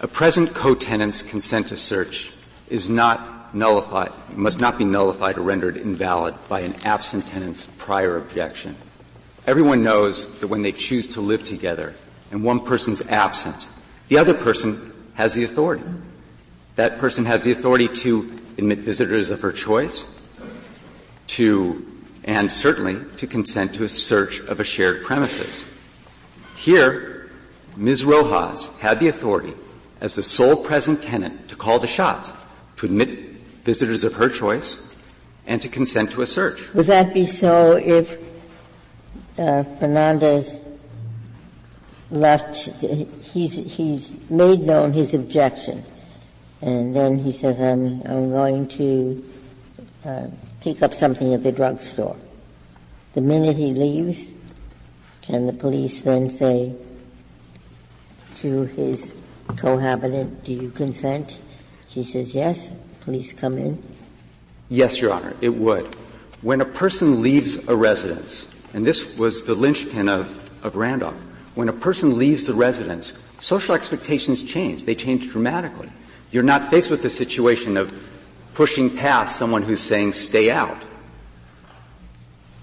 [0.00, 2.32] A present co-tenant's consent to search
[2.68, 8.16] is not nullified, must not be nullified or rendered invalid by an absent tenant's prior
[8.16, 8.76] objection.
[9.46, 11.94] Everyone knows that when they choose to live together
[12.32, 13.68] and one person's absent,
[14.08, 15.84] the other person has the authority.
[16.74, 20.06] That person has the authority to admit visitors of her choice,
[21.28, 21.86] to,
[22.24, 25.64] and certainly to consent to a search of a shared premises.
[26.56, 27.30] Here,
[27.76, 28.04] Ms.
[28.04, 29.54] Rojas had the authority
[30.00, 32.32] as the sole present tenant to call the shots,
[32.76, 34.80] to admit visitors of her choice,
[35.46, 36.72] and to consent to a search.
[36.74, 38.18] Would that be so if
[39.38, 40.64] uh, Fernandez
[42.10, 45.84] left, he's, he's made known his objection,
[46.60, 49.24] and then he says, I'm, I'm going to
[50.04, 50.28] uh,
[50.60, 52.16] pick up something at the drugstore.
[53.14, 54.30] The minute he leaves,
[55.22, 56.74] can the police then say
[58.36, 59.14] to his
[59.56, 61.40] cohabitant, do you consent?
[61.88, 62.70] She says, yes.
[63.00, 63.82] Police come in.
[64.68, 65.94] Yes, Your Honor, it would.
[66.42, 70.28] When a person leaves a residence, and this was the linchpin of,
[70.62, 71.16] of Randolph,
[71.54, 74.84] when a person leaves the residence, social expectations change.
[74.84, 75.90] They change dramatically.
[76.30, 77.90] You're not faced with the situation of
[78.52, 80.76] pushing past someone who's saying stay out.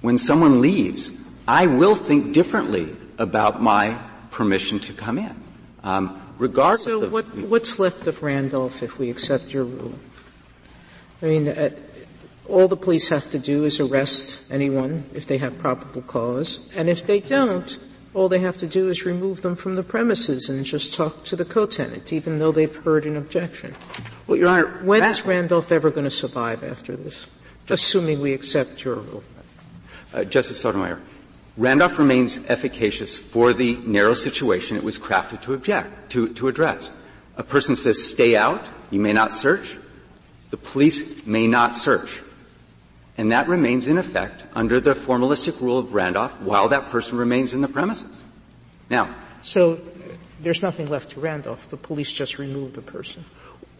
[0.01, 1.09] When someone leaves,
[1.47, 3.99] I will think differently about my
[4.29, 5.35] permission to come in.
[5.83, 9.95] Um, regardless so what, what's left of Randolph if we accept your rule?
[11.23, 11.71] I mean, uh,
[12.47, 16.89] all the police have to do is arrest anyone if they have probable cause, and
[16.89, 17.79] if they don't,
[18.13, 21.35] all they have to do is remove them from the premises and just talk to
[21.35, 23.73] the co-tenant, even though they've heard an objection.
[24.27, 27.29] Well, Your Honor, when is Randolph ever going to survive after this?
[27.69, 29.23] Assuming we accept your rule.
[30.13, 30.99] Uh, Justice Sotomayor,
[31.57, 36.91] Randolph remains efficacious for the narrow situation it was crafted to object, to, to address.
[37.37, 39.77] A person says, stay out, you may not search.
[40.51, 42.21] The police may not search.
[43.17, 47.53] And that remains in effect under the formalistic rule of Randolph while that person remains
[47.53, 48.23] in the premises.
[48.89, 49.13] Now.
[49.41, 49.79] So,
[50.39, 51.69] there's nothing left to Randolph.
[51.69, 53.23] The police just removed the person.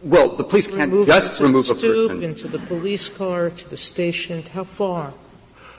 [0.02, 2.22] Well, the police can't remove just remove a person.
[2.22, 5.14] Into the police car, to the station, how far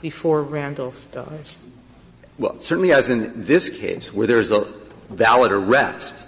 [0.02, 1.58] before Randolph dies?
[2.38, 4.68] Well, certainly as in this case, where there's a
[5.10, 6.26] valid arrest,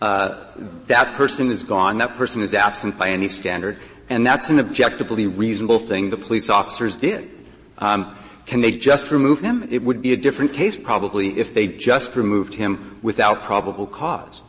[0.00, 0.44] uh,
[0.86, 3.78] that person is gone, that person is absent by any standard,
[4.10, 7.30] and that's an objectively reasonable thing the police officers did.
[7.78, 9.66] Um, can they just remove him?
[9.70, 14.42] It would be a different case probably if they just removed him without probable cause.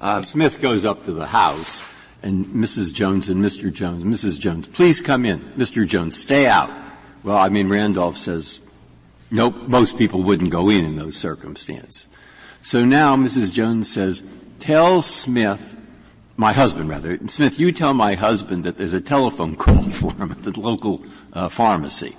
[0.00, 2.94] Um, Smith goes up to the house, and Mrs.
[2.94, 3.72] Jones and Mr.
[3.72, 4.38] Jones, Mrs.
[4.38, 5.40] Jones, please come in.
[5.56, 5.86] Mr.
[5.86, 6.70] Jones, stay out.
[7.24, 8.60] Well, I mean, Randolph says,
[9.30, 12.08] Nope, most people wouldn't go in in those circumstances.
[12.62, 13.52] So now Mrs.
[13.52, 14.24] Jones says,
[14.58, 15.77] tell Smith,
[16.38, 20.30] my husband rather, Smith, you tell my husband that there's a telephone call for him
[20.30, 22.16] at the local uh, pharmacy.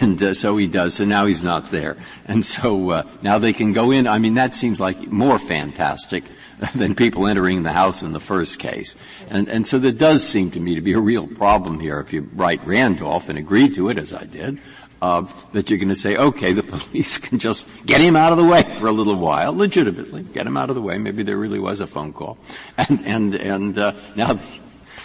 [0.00, 0.94] And uh, so he does.
[0.94, 1.96] So now he's not there.
[2.26, 4.06] And so uh, now they can go in.
[4.06, 6.24] I mean, that seems like more fantastic
[6.74, 8.96] than people entering the house in the first case.
[9.28, 12.14] And, and so there does seem to me to be a real problem here if
[12.14, 14.58] you write Randolph and agree to it, as I did,
[15.00, 18.44] that you're going to say, okay, the police can just get him out of the
[18.44, 20.98] way for a little while, legitimately, get him out of the way.
[20.98, 22.38] Maybe there really was a phone call,
[22.78, 23.92] and and and uh,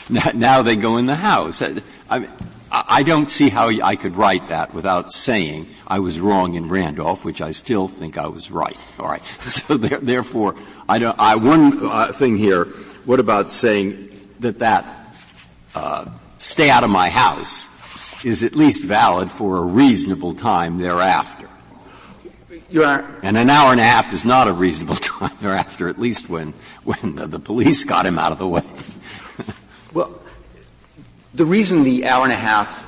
[0.09, 1.61] now, now they go in the house.
[2.09, 2.31] I, mean,
[2.71, 7.23] I don't see how I could write that without saying I was wrong in Randolph,
[7.23, 8.77] which I still think I was right.
[8.99, 9.25] All right.
[9.39, 10.55] So there, therefore,
[10.89, 11.17] I don't.
[11.19, 12.65] I, one uh, thing here.
[13.05, 15.15] What about saying that that
[15.73, 17.69] uh, stay out of my house
[18.23, 21.49] is at least valid for a reasonable time thereafter.
[23.21, 26.53] And an hour and a half is not a reasonable time thereafter, at least when,
[26.83, 28.63] when the, the police got him out of the way.
[29.93, 30.19] well,
[31.33, 32.85] the reason the hour and a half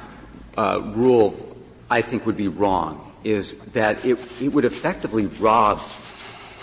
[0.57, 1.57] uh, rule,
[1.89, 5.81] I think, would be wrong is that it, it would effectively rob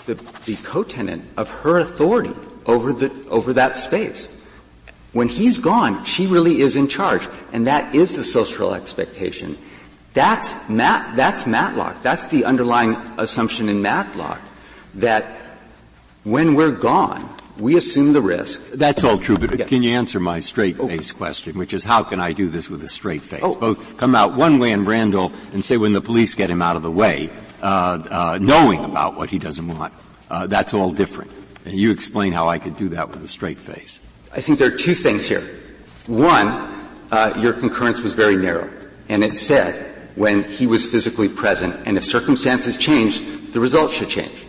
[0.05, 2.33] the, the co-tenant of her authority
[2.65, 4.34] over the, over that space.
[5.15, 7.25] When he's gone, she really is in charge.
[7.53, 9.57] And that is the social expectation.
[10.13, 12.03] That's Mat, that's Matlock.
[12.03, 14.41] That's the underlying assumption in Matlock.
[14.95, 15.39] That
[16.25, 18.71] when we're gone, we assume the risk.
[18.71, 19.63] That's all true, but yeah.
[19.63, 21.17] can you answer my straight face oh.
[21.17, 23.39] question, which is how can I do this with a straight face?
[23.41, 23.55] Oh.
[23.55, 26.75] Both come out one way in Randolph and say when the police get him out
[26.75, 27.29] of the way,
[27.61, 29.93] uh, uh, knowing about what he doesn't want.
[30.29, 31.31] Uh, that's all different.
[31.63, 34.01] And you explain how I could do that with a straight face.
[34.35, 35.47] I think there are two things here.
[36.07, 36.47] One,
[37.09, 38.69] uh, your concurrence was very narrow,
[39.07, 43.21] and it said when he was physically present, and if circumstances change,
[43.53, 44.45] the result should change.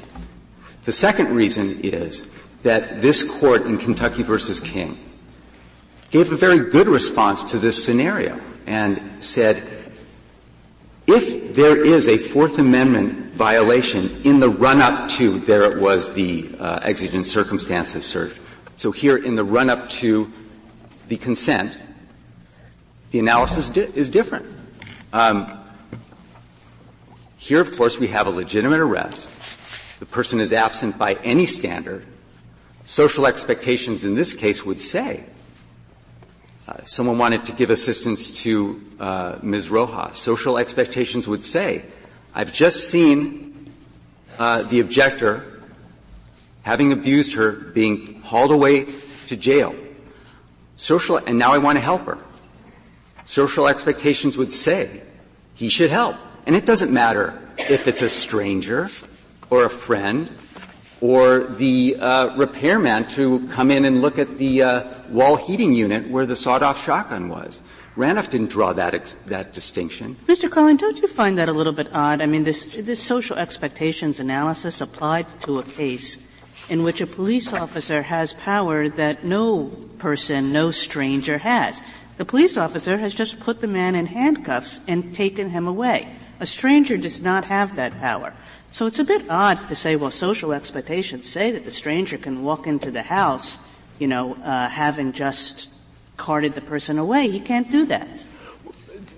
[0.84, 2.26] The second reason is
[2.62, 4.98] that this court in Kentucky versus King
[6.10, 9.62] gave a very good response to this scenario and said,
[11.06, 16.50] if there is a Fourth Amendment violation in the run-up to, there it was, the
[16.58, 18.32] uh, exigent circumstances search.
[18.76, 20.30] So here, in the run-up to
[21.08, 21.78] the consent,
[23.10, 24.46] the analysis di- is different.
[25.12, 25.58] Um,
[27.38, 29.30] here, of course, we have a legitimate arrest.
[30.00, 32.04] The person is absent by any standard.
[32.84, 35.24] Social expectations in this case would say
[36.68, 39.70] uh, someone wanted to give assistance to uh, Ms.
[39.70, 40.18] Rojas.
[40.18, 41.84] Social expectations would say,
[42.34, 43.72] I've just seen
[44.38, 45.62] uh, the objector,
[46.62, 48.86] having abused her, being hauled away
[49.28, 49.74] to jail.
[50.76, 52.18] Social, and now I want to help her.
[53.24, 55.02] Social expectations would say
[55.54, 56.16] he should help.
[56.44, 58.88] And it doesn't matter if it's a stranger
[59.50, 60.30] or a friend
[61.00, 66.08] or the uh, repairman to come in and look at the uh, wall heating unit
[66.08, 67.60] where the sawed-off shotgun was.
[67.96, 70.16] Randolph didn't draw that ex- that distinction.
[70.26, 70.50] Mr.
[70.50, 72.20] Karlin, don't you find that a little bit odd?
[72.20, 76.18] I mean, this this social expectations analysis applied to a case
[76.68, 79.66] in which a police officer has power that no
[79.98, 81.80] person, no stranger has.
[82.16, 86.08] The police officer has just put the man in handcuffs and taken him away.
[86.40, 88.34] A stranger does not have that power.
[88.70, 92.42] So it's a bit odd to say, well, social expectations say that the stranger can
[92.42, 93.58] walk into the house,
[93.98, 95.68] you know, uh, having just
[96.16, 97.28] carted the person away.
[97.28, 98.08] He can't do that.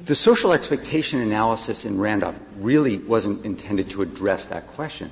[0.04, 5.10] The social expectation analysis in Randolph really wasn't intended to address that question.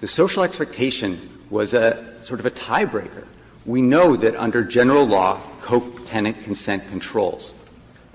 [0.00, 3.24] The social expectation was a sort of a tiebreaker.
[3.64, 7.52] We know that under general law, co-tenant consent controls.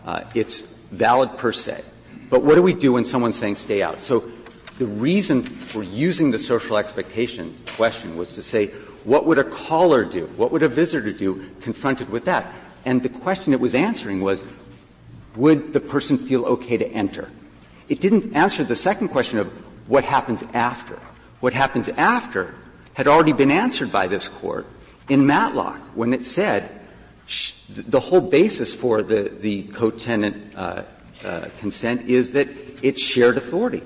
[0.05, 1.83] Uh, it's valid per se.
[2.29, 4.01] But what do we do when someone's saying stay out?
[4.01, 4.31] So
[4.77, 8.67] the reason for using the social expectation question was to say,
[9.03, 10.27] what would a caller do?
[10.37, 12.53] What would a visitor do confronted with that?
[12.85, 14.43] And the question it was answering was,
[15.35, 17.29] would the person feel okay to enter?
[17.89, 19.47] It didn't answer the second question of
[19.89, 20.99] what happens after.
[21.41, 22.53] What happens after
[22.93, 24.65] had already been answered by this court
[25.09, 26.69] in Matlock when it said
[27.25, 30.83] sh- the whole basis for the, the co-tenant uh,
[31.23, 32.47] uh, consent is that
[32.83, 33.81] it's shared authority.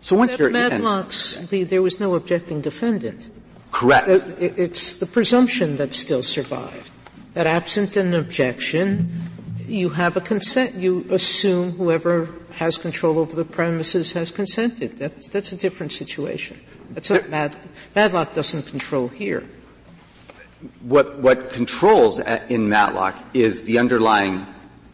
[0.00, 3.28] So once that you're Matlock's, in, the, there was no objecting defendant.
[3.72, 4.08] Correct.
[4.08, 6.90] It's the presumption that still survived.
[7.34, 9.10] That absent an objection,
[9.58, 10.74] you have a consent.
[10.74, 14.98] You assume whoever has control over the premises has consented.
[14.98, 16.58] That's, that's a different situation.
[17.06, 17.56] That's
[17.94, 19.46] Matlock doesn't control here.
[20.80, 24.46] What, what controls uh, in Matlock is the underlying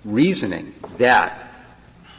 [0.05, 1.53] reasoning that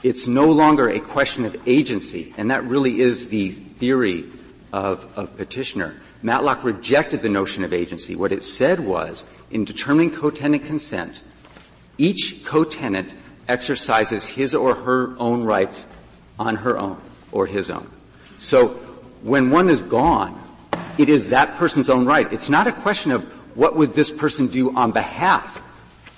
[0.01, 4.25] it's no longer a question of agency, and that really is the theory
[4.73, 5.95] of, of petitioner.
[6.23, 8.15] Matlock rejected the notion of agency.
[8.15, 11.21] What it said was, in determining co-tenant consent,
[11.99, 13.13] each co-tenant
[13.47, 15.85] exercises his or her own rights
[16.39, 16.99] on her own
[17.31, 17.87] or his own.
[18.39, 18.79] So
[19.25, 20.39] when one is gone,
[20.99, 22.31] it is that person's own right.
[22.31, 23.23] It's not a question of
[23.57, 25.63] what would this person do on behalf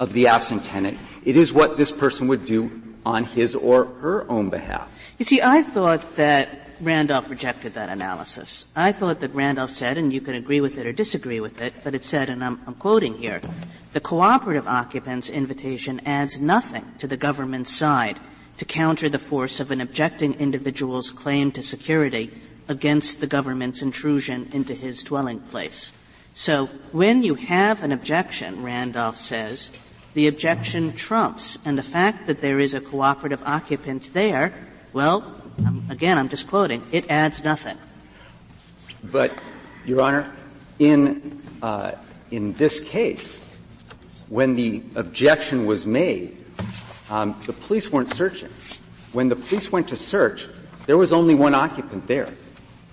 [0.02, 1.00] of the absent tenant.
[1.24, 2.70] It is what this person would do
[3.06, 4.92] on his or her own behalf.
[5.18, 6.50] You see, I thought that
[6.82, 8.68] Randolph rejected that analysis.
[8.76, 11.74] I thought that Randolph said, and you can agree with it or disagree with it,
[11.86, 13.40] but it said, and I'm, I'm quoting here,
[13.94, 18.20] the cooperative occupant's invitation adds nothing to the government's side
[18.58, 22.34] to counter the force of an objecting individual's claim to security
[22.68, 25.94] against the government's intrusion into his dwelling place.
[26.34, 29.72] So when you have an objection, Randolph says,
[30.14, 34.54] the objection trumps, and the fact that there is a cooperative occupant there,
[34.94, 35.42] well,
[35.90, 37.78] again, I'm just quoting, it adds nothing.
[39.04, 39.32] But,
[39.86, 40.32] Your Honor,
[40.80, 41.92] in, uh,
[42.32, 43.40] in this case,
[44.30, 46.38] when the objection was made,
[47.10, 48.50] um, the police weren't searching.
[49.14, 50.48] When the police went to search,
[50.86, 52.30] there was only one occupant there.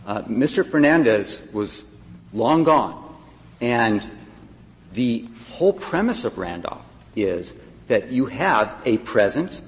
[0.06, 0.68] Uh, Mr.
[0.68, 1.84] Fernandez was
[2.32, 3.16] long gone,
[3.60, 4.08] and
[4.92, 6.84] the whole premise of Randolph
[7.16, 7.54] is
[7.88, 9.60] that you have a present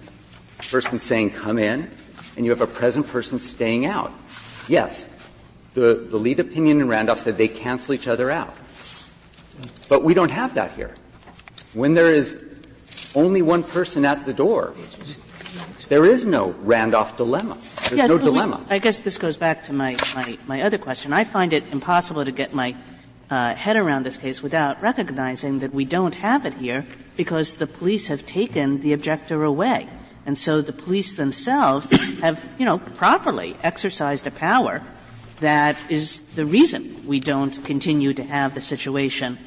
[0.71, 1.91] person saying come in,
[2.37, 4.13] and you have a present person staying out.
[4.69, 5.07] Yes,
[5.75, 8.55] the, the lead opinion in Randolph said they cancel each other out.
[9.89, 10.93] But we don't have that here.
[11.73, 12.43] When there is
[13.15, 14.75] only one person at the door,
[15.89, 17.57] there is no Randolph dilemma.
[17.89, 18.65] There's yes, no dilemma.
[18.69, 21.13] We, I guess this goes back to my, my, my other question.
[21.13, 22.77] I find it impossible to get my
[23.31, 27.67] uh, head around this case without recognizing that we don't have it here because the
[27.67, 29.89] police have taken the objector away.
[30.27, 34.83] And so the police themselves have, you know, properly exercised a power
[35.41, 39.39] that is the reason we don't continue to have the situation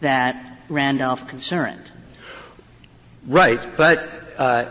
[0.00, 1.90] that Randolph concerned.
[3.26, 4.66] Right, but uh,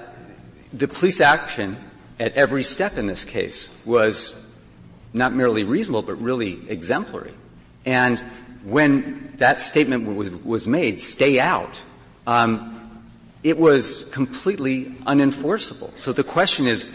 [0.74, 1.78] the police action
[2.20, 4.36] at every step in this case was
[5.13, 7.34] not merely reasonable, but really exemplary.
[7.86, 8.20] And
[8.63, 11.82] when that statement was, was made, stay out,
[12.26, 13.01] um,
[13.43, 15.97] it was completely unenforceable.
[15.97, 16.86] So the question is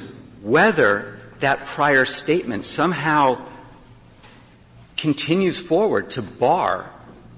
[0.42, 3.46] whether that prior statement somehow
[4.96, 6.90] continues forward to bar,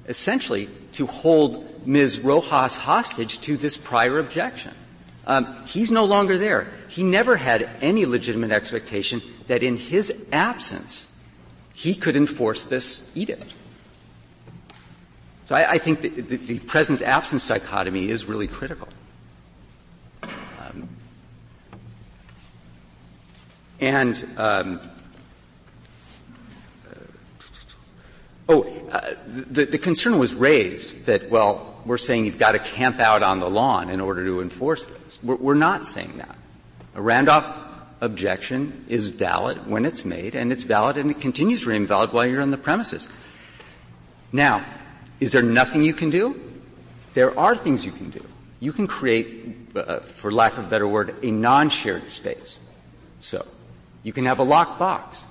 [0.09, 2.21] essentially, to hold Ms.
[2.21, 4.75] Rojas hostage to this prior objection.
[5.27, 6.69] Um, he's no longer there.
[6.89, 11.09] He never had any legitimate expectation that in his absence
[11.73, 13.53] he could enforce this edict.
[15.47, 18.89] So I, I think the, the, the presence-absence dichotomy is really critical.
[20.23, 20.89] Um,
[23.81, 24.81] and um,
[28.49, 32.99] oh, uh, the, the concern was raised that well, we're saying you've got to camp
[33.01, 35.19] out on the lawn in order to enforce this.
[35.23, 36.37] We're, we're not saying that.
[36.95, 37.59] A Randolph
[38.01, 42.13] objection is valid when it's made, and it's valid and it continues to remain valid
[42.13, 43.09] while you're on the premises.
[44.33, 44.65] Now,
[45.21, 46.41] is there nothing you can do?
[47.15, 48.25] There are things you can do.
[48.61, 52.59] You can create, uh, for lack of a better word, a non-shared space.
[53.21, 53.47] So,
[54.03, 55.25] you can have a locked box.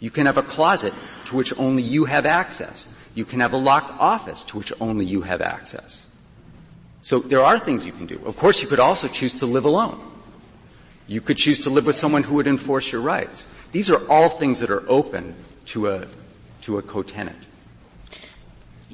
[0.00, 0.92] You can have a closet
[1.26, 2.88] to which only you have access.
[3.16, 6.04] You can have a locked office to which only you have access.
[7.00, 8.20] So there are things you can do.
[8.26, 9.98] Of course, you could also choose to live alone.
[11.08, 13.46] You could choose to live with someone who would enforce your rights.
[13.72, 15.34] These are all things that are open
[15.72, 16.06] to a,
[16.62, 17.38] to a co-tenant.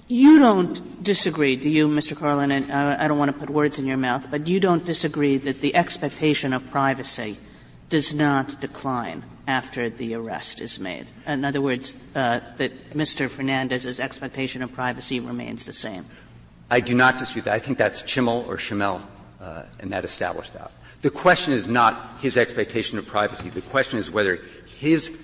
[0.07, 2.17] You don't disagree, do you, Mr.
[2.17, 2.53] Karlin?
[2.53, 5.37] And uh, I don't want to put words in your mouth, but you don't disagree
[5.39, 7.39] that the expectation of privacy
[7.89, 11.07] does not decline after the arrest is made.
[11.27, 13.29] In other words, uh, that Mr.
[13.29, 16.07] Fernandez's expectation of privacy remains the same.
[16.71, 17.55] I do not dispute that.
[17.55, 19.03] I think that's Chimmel or Schimmel,
[19.41, 20.71] uh, and that established that.
[21.03, 23.51] The question is not his expectation of privacy.
[23.51, 24.39] The question is whether
[24.79, 25.19] his,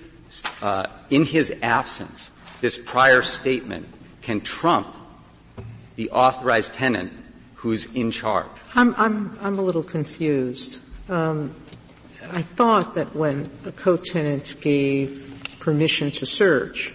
[0.61, 3.87] uh, in his absence, this prior statement
[4.21, 4.93] can trump
[5.95, 7.13] the authorized tenant
[7.55, 8.47] who's in charge.
[8.75, 10.81] I'm, I'm, I'm a little confused.
[11.09, 11.55] Um,
[12.31, 16.93] I thought that when a co-tenant gave permission to search,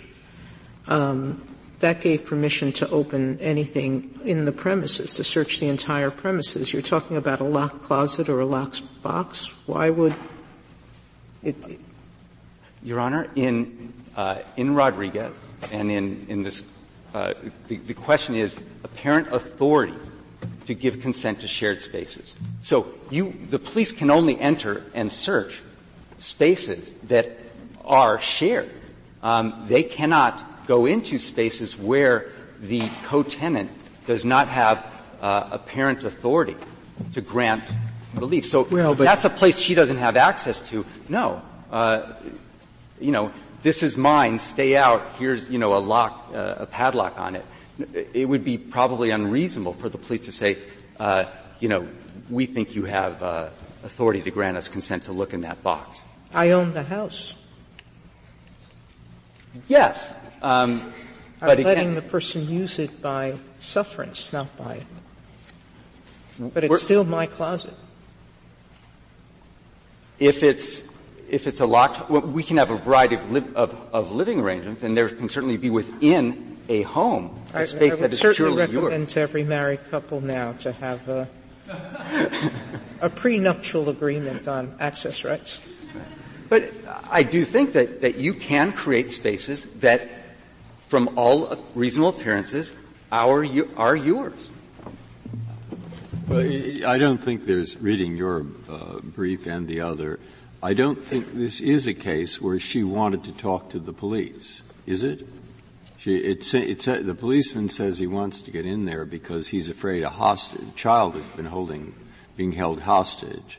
[0.87, 1.43] um,
[1.81, 6.73] that gave permission to open anything in the premises, to search the entire premises.
[6.73, 9.55] You're talking about a locked closet or a locked box.
[9.67, 10.15] Why would
[11.43, 11.57] it?
[12.83, 15.37] Your Honor, in uh, in Rodriguez
[15.73, 16.63] and in in this,
[17.15, 17.35] uh,
[17.69, 19.95] the, the question is apparent authority
[20.67, 22.35] to give consent to shared spaces.
[22.63, 25.63] So you, the police can only enter and search
[26.19, 27.31] spaces that
[27.85, 28.71] are shared.
[29.23, 33.71] Um, they cannot go into spaces where the co-tenant
[34.07, 34.85] does not have
[35.21, 36.57] uh, apparent authority
[37.13, 37.65] to grant
[38.15, 38.47] relief.
[38.47, 40.85] So well, that's a place she doesn't have access to.
[41.09, 42.15] No, uh,
[43.01, 44.39] you know, this is mine.
[44.39, 45.03] Stay out.
[45.19, 47.45] Here's you know a lock, uh, a padlock on it
[47.79, 50.59] it would be probably unreasonable for the police to say,
[50.99, 51.25] uh,
[51.61, 51.89] you know,
[52.31, 53.49] we think you have uh,
[53.83, 56.03] authority to grant us consent to look in that box.
[56.33, 57.35] I own the house.
[59.69, 60.15] Yes.
[60.43, 60.93] Um,
[61.41, 64.83] I'm but letting again, the person use it by sufferance, not by.
[66.39, 67.75] But it's still my closet.
[70.19, 70.83] If it's
[71.29, 74.41] if it's a locked, well, we can have a variety of, li- of, of living
[74.41, 78.19] arrangements, and there can certainly be within a home, a I, space I that is
[78.19, 81.29] certainly recommend to every married couple now to have a,
[83.01, 85.61] a prenuptial agreement on access rights.
[86.49, 86.71] But
[87.11, 90.09] I do think that, that you can create spaces that,
[90.89, 92.77] from all reasonable appearances,
[93.11, 93.47] are,
[93.77, 94.51] are yours.
[96.29, 96.41] Well,
[96.87, 100.19] I don't think there's, reading your uh, brief and the other,
[100.63, 104.63] I don't think this is a case where she wanted to talk to the police,
[104.87, 105.27] is it?
[106.05, 110.03] She, it, it, the policeman says he wants to get in there because he's afraid
[110.03, 111.95] a hostage, a child has been holding,
[112.37, 113.59] being held hostage.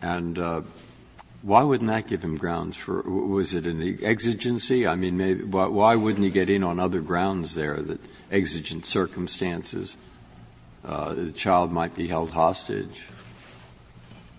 [0.00, 0.60] And, uh,
[1.42, 4.86] why wouldn't that give him grounds for, was it an exigency?
[4.86, 8.00] I mean, maybe, why, why wouldn't he get in on other grounds there that
[8.30, 9.96] exigent circumstances,
[10.84, 13.02] uh, the child might be held hostage?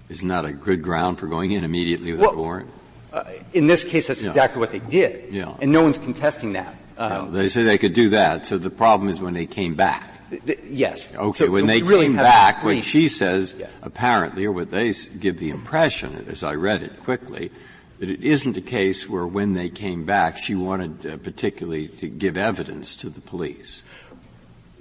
[0.07, 2.69] Isn't that a good ground for going in immediately with well, a warrant?
[3.13, 5.33] Uh, in this case, that's exactly what they did.
[5.33, 5.55] Yeah.
[5.61, 6.75] And no one's contesting that.
[6.97, 8.45] Um, they say they could do that.
[8.45, 10.03] So the problem is when they came back.
[10.45, 11.13] th- yes.
[11.15, 13.67] Okay, So when they really came back, what she says, Yeah.
[13.81, 17.51] apparently, or what they give the impression, as I read it quickly,
[17.99, 22.07] that it isn't a case where when they came back, she wanted uh, particularly to
[22.09, 23.83] give evidence to the police.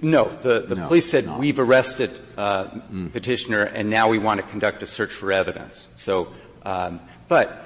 [0.02, 1.38] No, the, the No, police said no.
[1.38, 2.64] we've arrested uh,
[3.12, 5.88] petitioner, and now we want to conduct a search for evidence.
[5.96, 6.28] So,
[6.64, 7.62] um, but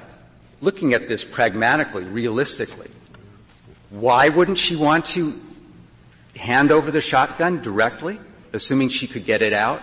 [0.60, 2.88] looking at this pragmatically, realistically,
[3.90, 5.40] why wouldn't she want to
[6.36, 8.20] hand over the shotgun directly,
[8.52, 9.82] assuming she could get it out,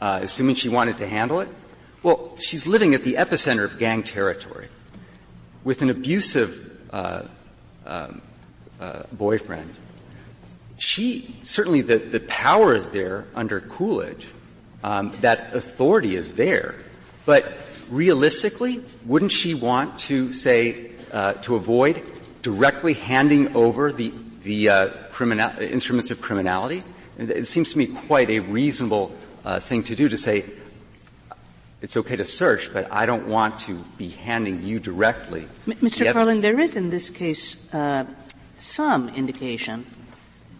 [0.00, 1.48] uh, assuming she wanted to handle it?
[2.02, 4.68] Well, she's living at the epicenter of gang territory
[5.64, 7.22] with an abusive uh,
[7.86, 8.22] um,
[8.80, 9.74] uh, boyfriend
[10.80, 14.26] she certainly the, the power is there under Coolidge.
[14.82, 16.74] Um, that authority is there,
[17.26, 17.44] but
[17.90, 22.02] realistically, wouldn't she want to say uh, to avoid
[22.42, 24.12] directly handing over the
[24.42, 26.82] the uh, criminal, instruments of criminality?
[27.18, 29.14] It seems to me quite a reasonable
[29.44, 30.44] uh, thing to do to say
[31.82, 35.42] it's okay to search, but I don't want to be handing you directly.
[35.66, 36.04] M- Mr.
[36.04, 36.14] Yep.
[36.14, 38.04] Karlin, there is in this case uh,
[38.58, 39.86] some indication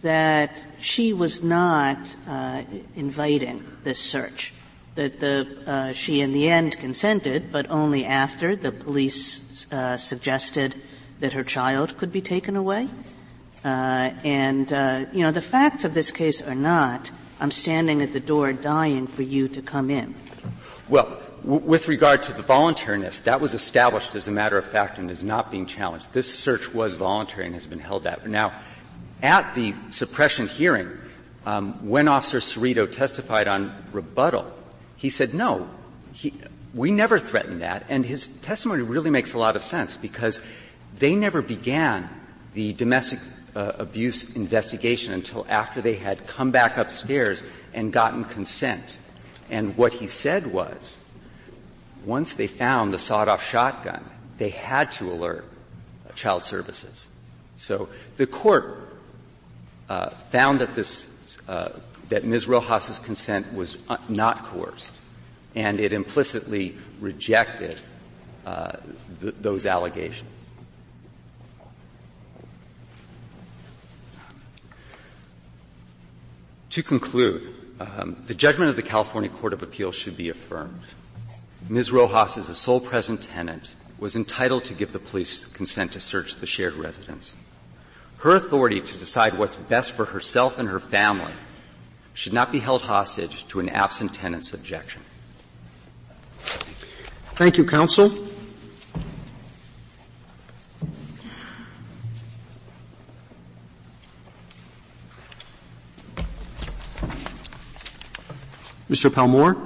[0.02, 2.62] that she was not uh,
[2.96, 4.54] inviting this search.
[5.00, 10.74] That the uh, she in the end consented, but only after the police uh, suggested
[11.20, 12.86] that her child could be taken away.
[13.64, 17.10] Uh, and uh, you know the facts of this case are not.
[17.40, 20.14] I'm standing at the door dying for you to come in.
[20.90, 25.10] Well, with regard to the voluntariness, that was established as a matter of fact and
[25.10, 26.12] is not being challenged.
[26.12, 28.28] This search was voluntary and has been held that.
[28.28, 28.52] Now,
[29.22, 30.90] at the suppression hearing,
[31.46, 34.59] um, when Officer Cerrito testified on rebuttal,
[35.00, 35.66] he said, no,
[36.12, 36.34] he,
[36.74, 40.40] we never threatened that, and his testimony really makes a lot of sense because
[40.98, 42.10] they never began
[42.52, 43.18] the domestic
[43.56, 47.42] uh, abuse investigation until after they had come back upstairs
[47.72, 48.98] and gotten consent.
[49.48, 50.98] And what he said was,
[52.04, 54.04] once they found the sawed-off shotgun,
[54.36, 55.46] they had to alert
[56.06, 57.08] uh, child services.
[57.56, 57.88] So
[58.18, 58.78] the court
[59.88, 61.08] uh, found that this
[61.48, 61.70] uh,
[62.10, 62.46] that Ms.
[62.46, 64.92] Rojas's consent was uh, not coerced,
[65.54, 67.80] and it implicitly rejected
[68.44, 68.72] uh,
[69.20, 70.28] th- those allegations.
[76.70, 80.82] To conclude, um, the judgment of the California Court of Appeals should be affirmed.
[81.68, 81.90] Ms.
[81.90, 86.36] Rojas, as a sole present tenant, was entitled to give the police consent to search
[86.36, 87.34] the shared residence.
[88.18, 91.32] Her authority to decide what's best for herself and her family
[92.14, 95.02] should not be held hostage to an absent tenant's objection.
[97.34, 98.10] Thank you, counsel.
[108.90, 109.08] Mr.
[109.08, 109.56] Palmore?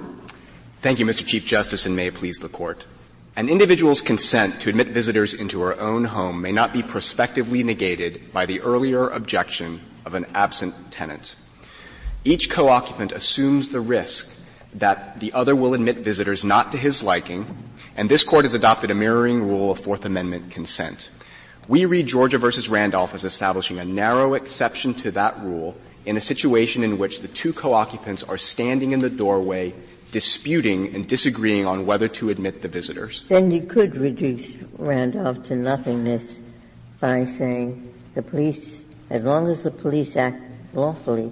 [0.82, 1.26] Thank you, Mr.
[1.26, 2.84] Chief Justice, and may it please the Court.
[3.36, 8.32] An individual's consent to admit visitors into her own home may not be prospectively negated
[8.32, 11.34] by the earlier objection of an absent tenant.
[12.26, 14.26] Each co-occupant assumes the risk
[14.76, 17.46] that the other will admit visitors not to his liking,
[17.96, 21.10] and this Court has adopted a mirroring rule of Fourth Amendment consent.
[21.68, 26.20] We read Georgia versus Randolph as establishing a narrow exception to that rule in a
[26.20, 29.74] situation in which the two co-occupants are standing in the doorway
[30.10, 33.24] disputing and disagreeing on whether to admit the visitors.
[33.28, 36.40] Then you could reduce Randolph to nothingness
[37.00, 40.40] by saying the police, as long as the police act
[40.72, 41.30] lawfully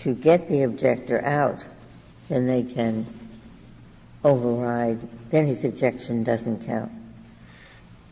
[0.00, 1.66] to get the objector out,
[2.28, 3.06] then they can
[4.24, 4.98] override,
[5.30, 6.90] then his objection doesn't count.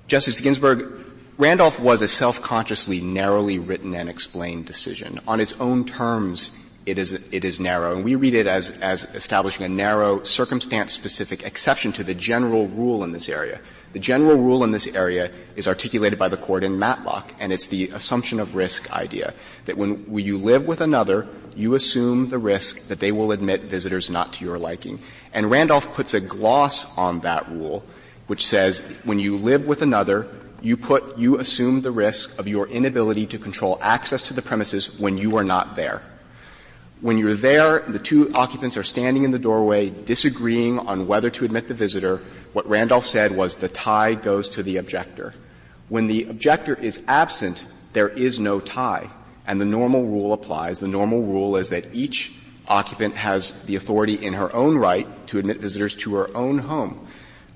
[0.06, 1.04] Justice Ginsburg,
[1.36, 5.20] Randolph was a self-consciously narrowly written and explained decision.
[5.28, 6.50] On its own terms,
[6.84, 11.42] it is, it is narrow, and we read it as, as establishing a narrow, circumstance-specific
[11.42, 13.60] exception to the general rule in this area.
[13.92, 17.68] The general rule in this area is articulated by the court in Matlock, and it's
[17.68, 19.32] the assumption of risk idea.
[19.64, 21.26] That when, you live with another,
[21.56, 25.00] you assume the risk that they will admit visitors not to your liking.
[25.32, 27.82] And Randolph puts a gloss on that rule,
[28.26, 30.28] which says when you live with another,
[30.60, 34.98] you put, you assume the risk of your inability to control access to the premises
[34.98, 36.02] when you are not there.
[37.00, 41.44] When you're there, the two occupants are standing in the doorway disagreeing on whether to
[41.44, 42.20] admit the visitor.
[42.52, 45.32] What Randolph said was the tie goes to the objector.
[45.88, 49.10] When the objector is absent, there is no tie.
[49.46, 50.80] And the normal rule applies.
[50.80, 52.34] The normal rule is that each
[52.66, 57.06] occupant has the authority in her own right to admit visitors to her own home.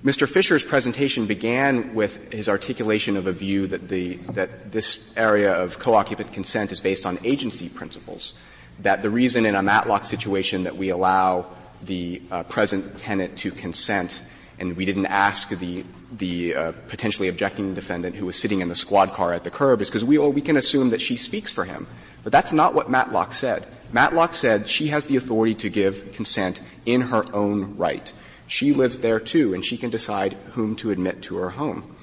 [0.05, 0.28] Mr.
[0.28, 5.80] Fisher's presentation began with his articulation of a view that the, that this area of
[5.80, 8.34] co-occupant consent is based on agency principles.
[8.81, 11.47] That the reason in a Matlock situation that we allow
[11.83, 14.23] the uh, present tenant to consent
[14.59, 15.85] and we didn't ask the
[16.18, 19.81] the uh, potentially objecting defendant who was sitting in the squad car at the curb
[19.81, 21.87] is because we, oh, we can assume that she speaks for him.
[22.23, 23.66] But that's not what Matlock said.
[23.93, 28.12] Matlock said she has the authority to give consent in her own right.
[28.47, 31.97] She lives there too, and she can decide whom to admit to her home.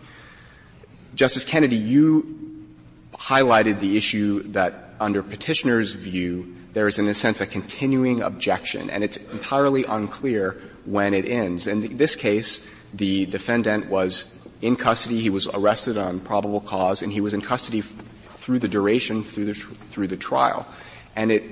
[1.13, 2.65] Justice Kennedy, you
[3.13, 8.89] highlighted the issue that under petitioner's view, there is in a sense a continuing objection,
[8.89, 10.55] and it's entirely unclear
[10.85, 11.67] when it ends.
[11.67, 12.61] In this case,
[12.93, 17.41] the defendant was in custody, he was arrested on probable cause, and he was in
[17.41, 17.93] custody f-
[18.37, 20.67] through the duration, through the, tr- through the trial.
[21.15, 21.43] And it,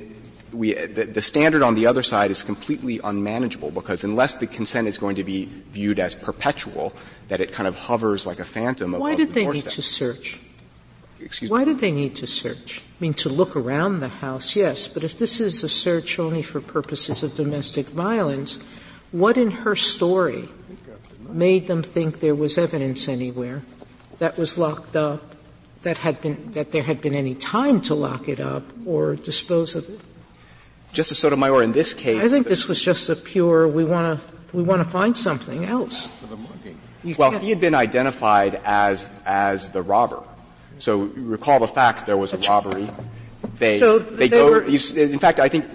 [0.52, 4.88] we, the, the, standard on the other side is completely unmanageable because unless the consent
[4.88, 6.94] is going to be viewed as perpetual,
[7.30, 8.94] that it kind of hovers like a phantom.
[8.94, 9.66] Why did the they doorstep.
[9.66, 10.40] need to search?
[11.20, 11.66] Excuse Why me.
[11.66, 12.84] did they need to search?
[12.98, 16.42] I mean, to look around the house, yes, but if this is a search only
[16.42, 18.58] for purposes of domestic violence,
[19.12, 20.50] what in her story
[21.30, 23.62] made them think there was evidence anywhere
[24.18, 25.36] that was locked up,
[25.84, 29.76] that had been, that there had been any time to lock it up or dispose
[29.76, 30.02] of it?
[30.92, 34.58] Justice Sotomayor, in this case, I think this was just a pure, we want to,
[34.58, 36.10] we want to find something else.
[37.04, 40.24] You well, he had been identified as, as the robber.
[40.78, 42.90] So recall the facts, there was a robbery.
[43.60, 45.66] They, so they, they go, were, in fact, I think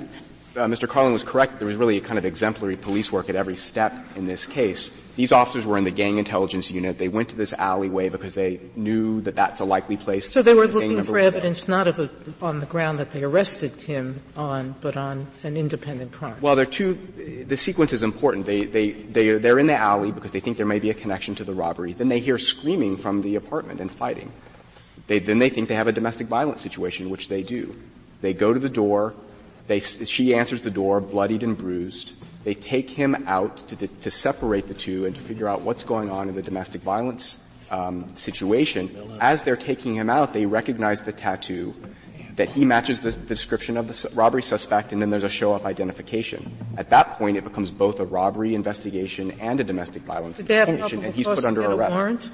[0.56, 0.86] uh, Mr.
[0.88, 1.58] Karlin was correct.
[1.58, 4.90] There was really a kind of exemplary police work at every step in this case.
[5.14, 6.96] These officers were in the gang intelligence unit.
[6.98, 10.30] They went to this alleyway because they knew that that's a likely place.
[10.30, 13.72] So they were looking for evidence not of a, on the ground that they arrested
[13.72, 16.36] him on, but on an independent crime.
[16.40, 16.94] Well, there are two.
[17.46, 18.46] The sequence is important.
[18.46, 21.34] They they they they're in the alley because they think there may be a connection
[21.36, 21.92] to the robbery.
[21.92, 24.32] Then they hear screaming from the apartment and fighting.
[25.06, 27.74] They, then they think they have a domestic violence situation, which they do.
[28.20, 29.14] They go to the door.
[29.66, 32.12] They, she answers the door, bloodied and bruised.
[32.44, 36.10] They take him out to, to separate the two and to figure out what's going
[36.10, 37.38] on in the domestic violence
[37.70, 39.18] um, situation.
[39.20, 41.74] As they're taking him out, they recognize the tattoo,
[42.36, 45.64] that he matches the, the, description of the robbery suspect, and then there's a show-up
[45.64, 46.56] identification.
[46.76, 51.14] At that point, it becomes both a robbery investigation and a domestic violence investigation, and
[51.14, 51.92] he's put under arrest.
[51.92, 52.32] Warrant?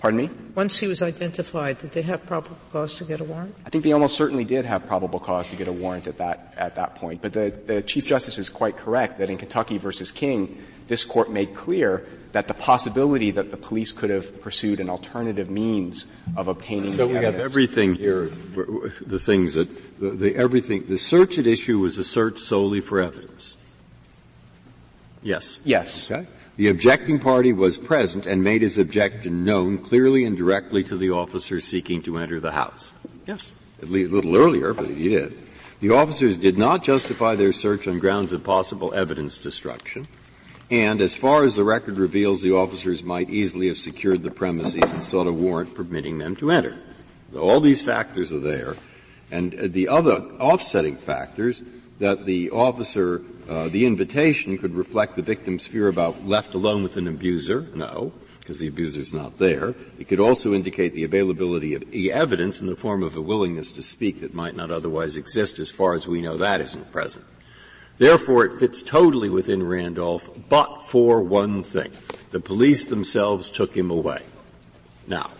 [0.00, 0.30] Pardon me?
[0.54, 3.54] Once he was identified, did they have probable cause to get a warrant?
[3.66, 6.54] I think they almost certainly did have probable cause to get a warrant at that,
[6.56, 7.20] at that point.
[7.20, 11.30] But the, the Chief Justice is quite correct that in Kentucky versus King, this court
[11.32, 16.46] made clear that the possibility that the police could have pursued an alternative means of
[16.46, 17.36] obtaining so we evidence.
[17.36, 19.68] have everything here, the things that,
[19.98, 23.56] the, the everything, the search at issue was a search solely for evidence.
[25.22, 25.58] Yes.
[25.64, 26.10] Yes.
[26.10, 26.28] Okay.
[26.58, 31.12] The objecting party was present and made his objection known clearly and directly to the
[31.12, 32.92] officers seeking to enter the house.
[33.28, 33.52] Yes.
[33.80, 35.38] At least a little earlier, but he did.
[35.78, 40.08] The officers did not justify their search on grounds of possible evidence destruction.
[40.68, 44.92] And as far as the record reveals, the officers might easily have secured the premises
[44.92, 46.76] and sought a warrant permitting them to enter.
[47.32, 48.74] So all these factors are there.
[49.30, 51.62] And the other offsetting factors
[51.98, 56.98] that the officer uh, the invitation could reflect the victim's fear about left alone with
[56.98, 57.66] an abuser.
[57.74, 59.74] No, because the abuser's not there.
[59.98, 63.82] It could also indicate the availability of evidence in the form of a willingness to
[63.82, 67.24] speak that might not otherwise exist as far as we know that isn't present.
[67.96, 71.90] Therefore, it fits totally within Randolph, but for one thing.
[72.30, 74.22] The police themselves took him away.
[75.06, 75.30] Now,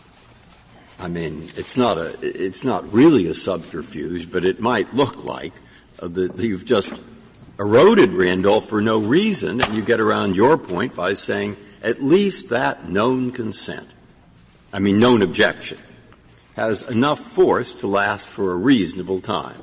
[0.99, 5.53] I mean, it's not a, it's not really a subterfuge, but it might look like
[6.01, 6.93] uh, that you've just
[7.59, 12.49] eroded Randolph for no reason, and you get around your point by saying at least
[12.49, 13.89] that known consent,
[14.73, 15.79] I mean known objection,
[16.57, 19.63] has enough force to last for a reasonable time,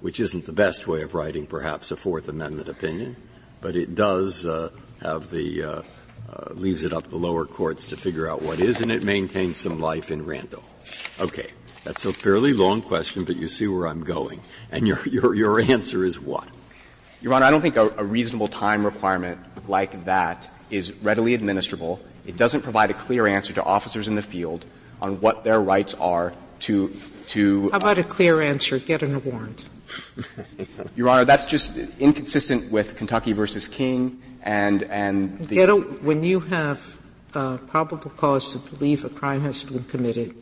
[0.00, 3.16] which isn't the best way of writing perhaps a Fourth Amendment opinion,
[3.60, 4.70] but it does uh,
[5.02, 5.82] have the uh,
[6.32, 9.02] uh, leaves it up to the lower courts to figure out what is, and it
[9.02, 10.62] maintains some life in Randall.
[11.18, 11.50] Okay,
[11.84, 15.60] that's a fairly long question, but you see where I'm going, and your your your
[15.60, 16.46] answer is what?
[17.20, 21.98] Your Honor, I don't think a, a reasonable time requirement like that is readily administrable.
[22.26, 24.66] It doesn't provide a clear answer to officers in the field
[25.02, 26.94] on what their rights are to
[27.28, 27.70] to.
[27.70, 28.78] How about uh, a clear answer?
[28.78, 29.64] Get a warrant.
[30.94, 35.66] Your Honor, that's just inconsistent with Kentucky versus King and and the.
[36.02, 36.98] When you have
[37.34, 40.34] uh, probable cause to believe a crime has been committed,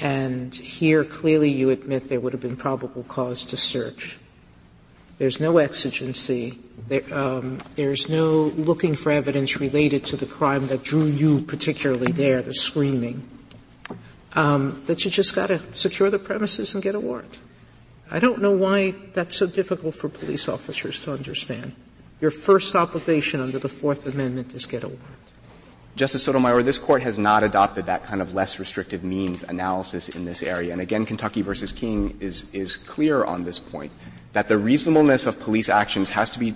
[0.00, 4.18] and here clearly you admit there would have been probable cause to search.
[5.18, 6.58] There's no exigency.
[6.88, 12.10] There, um, there's no looking for evidence related to the crime that drew you particularly
[12.10, 13.28] there, the screaming.
[14.34, 17.38] Um, that you just got to secure the premises and get a warrant.
[18.10, 21.76] I don't know why that's so difficult for police officers to understand.
[22.24, 25.04] Your first obligation under the Fourth Amendment is get a warrant.
[25.94, 30.24] Justice Sotomayor, this court has not adopted that kind of less restrictive means analysis in
[30.24, 30.72] this area.
[30.72, 33.92] And again, Kentucky versus King is, is clear on this point
[34.32, 36.54] that the reasonableness of police actions has to be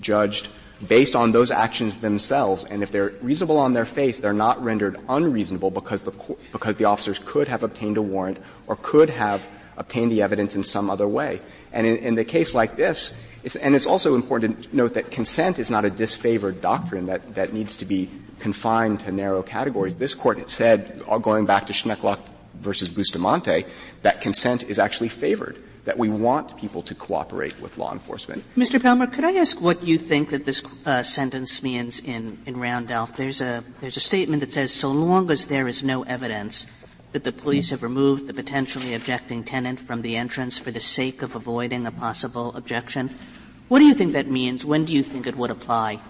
[0.00, 0.48] judged
[0.88, 2.64] based on those actions themselves.
[2.64, 6.12] And if they're reasonable on their face, they're not rendered unreasonable because the,
[6.50, 9.46] because the officers could have obtained a warrant or could have
[9.76, 11.42] obtained the evidence in some other way.
[11.74, 13.12] And in, in the case like this,
[13.42, 17.34] it's, and it's also important to note that consent is not a disfavored doctrine that,
[17.34, 19.96] that needs to be confined to narrow categories.
[19.96, 22.20] This court said, going back to Schneckloth
[22.54, 23.64] versus Bustamante,
[24.02, 28.44] that consent is actually favored that we want people to cooperate with law enforcement.
[28.56, 28.78] Mr.
[28.78, 33.16] Palmore, could I ask what you think that this uh, sentence means in, in Randolph?
[33.16, 36.66] There's a, there's a statement that says, so long as there is no evidence
[37.12, 41.22] that the police have removed the potentially objecting tenant from the entrance for the sake
[41.22, 43.10] of avoiding a possible objection.
[43.68, 44.64] What do you think that means?
[44.64, 46.00] When do you think it would apply?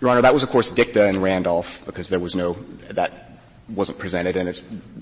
[0.00, 2.54] Your Honor, that was of course dicta in Randolph because there was no,
[2.90, 4.60] that wasn't presented and it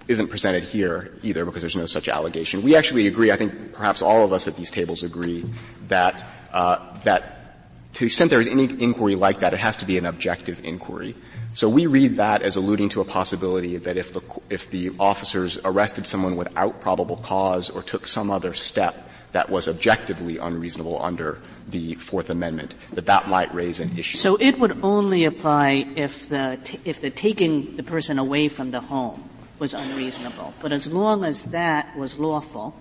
[0.08, 2.62] isn't presented here either because there's no such allegation.
[2.62, 5.44] We actually agree, I think perhaps all of us at these tables agree,
[5.88, 7.64] that, uh, that
[7.94, 10.62] to the extent there is any inquiry like that, it has to be an objective
[10.64, 11.14] inquiry.
[11.52, 15.58] So we read that as alluding to a possibility that if the, if the officers
[15.64, 21.40] arrested someone without probable cause or took some other step that was objectively unreasonable under
[21.68, 24.16] the Fourth Amendment, that that might raise an issue.
[24.16, 28.70] So it would only apply if the, t- if the taking the person away from
[28.70, 29.28] the home
[29.58, 30.54] was unreasonable.
[30.60, 32.74] But as long as that was lawful,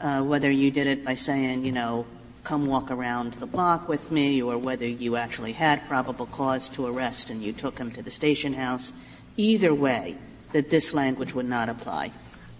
[0.00, 2.06] uh, whether you did it by saying, you know,
[2.44, 6.86] come walk around the block with me, or whether you actually had probable cause to
[6.86, 8.92] arrest and you took him to the station house,
[9.36, 10.16] either way,
[10.52, 12.12] that this language would not apply.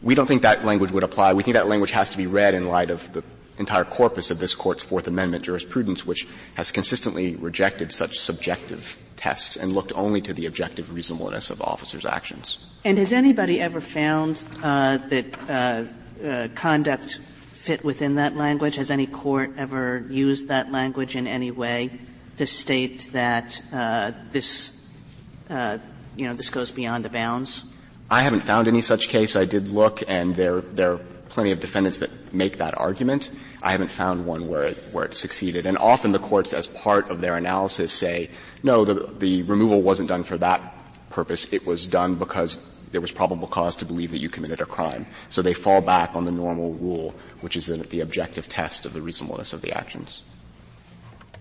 [0.03, 1.33] We don't think that language would apply.
[1.35, 3.23] We think that language has to be read in light of the
[3.59, 9.57] entire corpus of this court's Fourth Amendment jurisprudence, which has consistently rejected such subjective tests
[9.57, 12.59] and looked only to the objective reasonableness of officers' actions.
[12.85, 15.85] And has anybody ever found uh, that uh,
[16.27, 17.21] uh, conduct
[17.65, 18.77] fit within that language?
[18.77, 21.99] Has any court ever used that language in any way
[22.37, 24.79] to state that uh, this,
[25.49, 25.79] uh,
[26.15, 27.65] you know, this goes beyond the bounds?
[28.11, 29.35] I haven't found any such case.
[29.35, 30.99] I did look, and there there
[31.31, 33.33] plenty of defendants that make that argument.
[33.63, 35.67] I haven't found one where it, where it succeeded.
[35.67, 38.31] And often the courts, as part of their analysis, say,
[38.63, 40.61] no, the, the removal wasn't done for that
[41.11, 41.53] purpose.
[41.53, 42.59] It was done because
[42.95, 45.07] there was probable cause to believe that you committed a crime.
[45.29, 48.93] So they fall back on the normal rule, which is the, the objective test of
[48.93, 50.23] the reasonableness of the actions.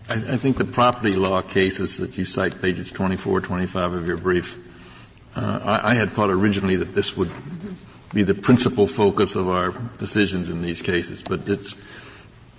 [0.10, 4.18] I, I, think the property law cases that you cite, pages 24, 25 of your
[4.18, 4.58] brief,
[5.36, 7.30] uh, I, I had thought originally that this would
[8.14, 11.78] be the principal focus of our decisions in these cases, but it's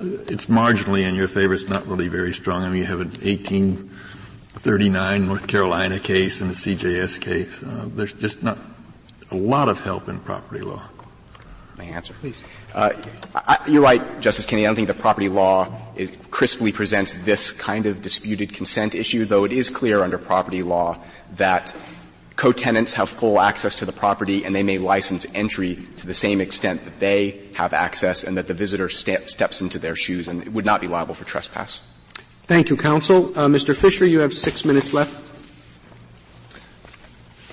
[0.00, 1.54] it's marginally in your favor.
[1.54, 2.64] It's not really very strong.
[2.64, 7.62] I mean, you have an 1839 North Carolina case and a CJS case.
[7.62, 8.58] Uh, there's just not
[9.34, 10.82] a lot of help in property law.
[11.76, 12.44] May I answer, please?
[12.72, 12.92] Uh,
[13.34, 14.64] I, you're right, Justice Kennedy.
[14.64, 19.24] I don't think the property law is, crisply presents this kind of disputed consent issue,
[19.24, 20.98] though it is clear under property law
[21.34, 21.74] that
[22.36, 26.40] co-tenants have full access to the property and they may license entry to the same
[26.40, 30.46] extent that they have access and that the visitor ste- steps into their shoes and
[30.54, 31.80] would not be liable for trespass.
[32.46, 33.36] Thank you, counsel.
[33.38, 33.74] Uh, Mr.
[33.74, 35.33] Fisher, you have six minutes left.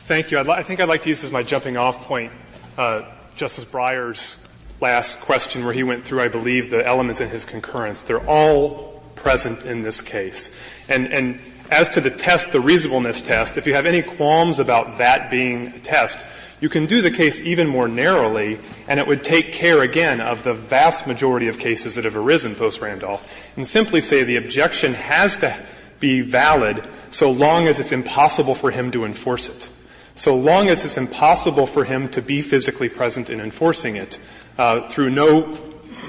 [0.05, 0.39] Thank you.
[0.41, 2.31] Li- i think I'd like to use as my jumping off point
[2.77, 3.03] uh,
[3.35, 4.37] Justice Breyer's
[4.81, 8.01] last question where he went through, I believe, the elements in his concurrence.
[8.01, 10.55] They're all present in this case.
[10.89, 11.39] And, and
[11.69, 15.67] as to the test, the reasonableness test, if you have any qualms about that being
[15.67, 16.25] a test,
[16.59, 20.43] you can do the case even more narrowly, and it would take care again of
[20.43, 25.37] the vast majority of cases that have arisen post-Randolph, and simply say the objection has
[25.37, 25.55] to
[25.99, 29.69] be valid so long as it's impossible for him to enforce it.
[30.15, 34.19] So long as it's impossible for him to be physically present in enforcing it,
[34.57, 35.53] uh, through no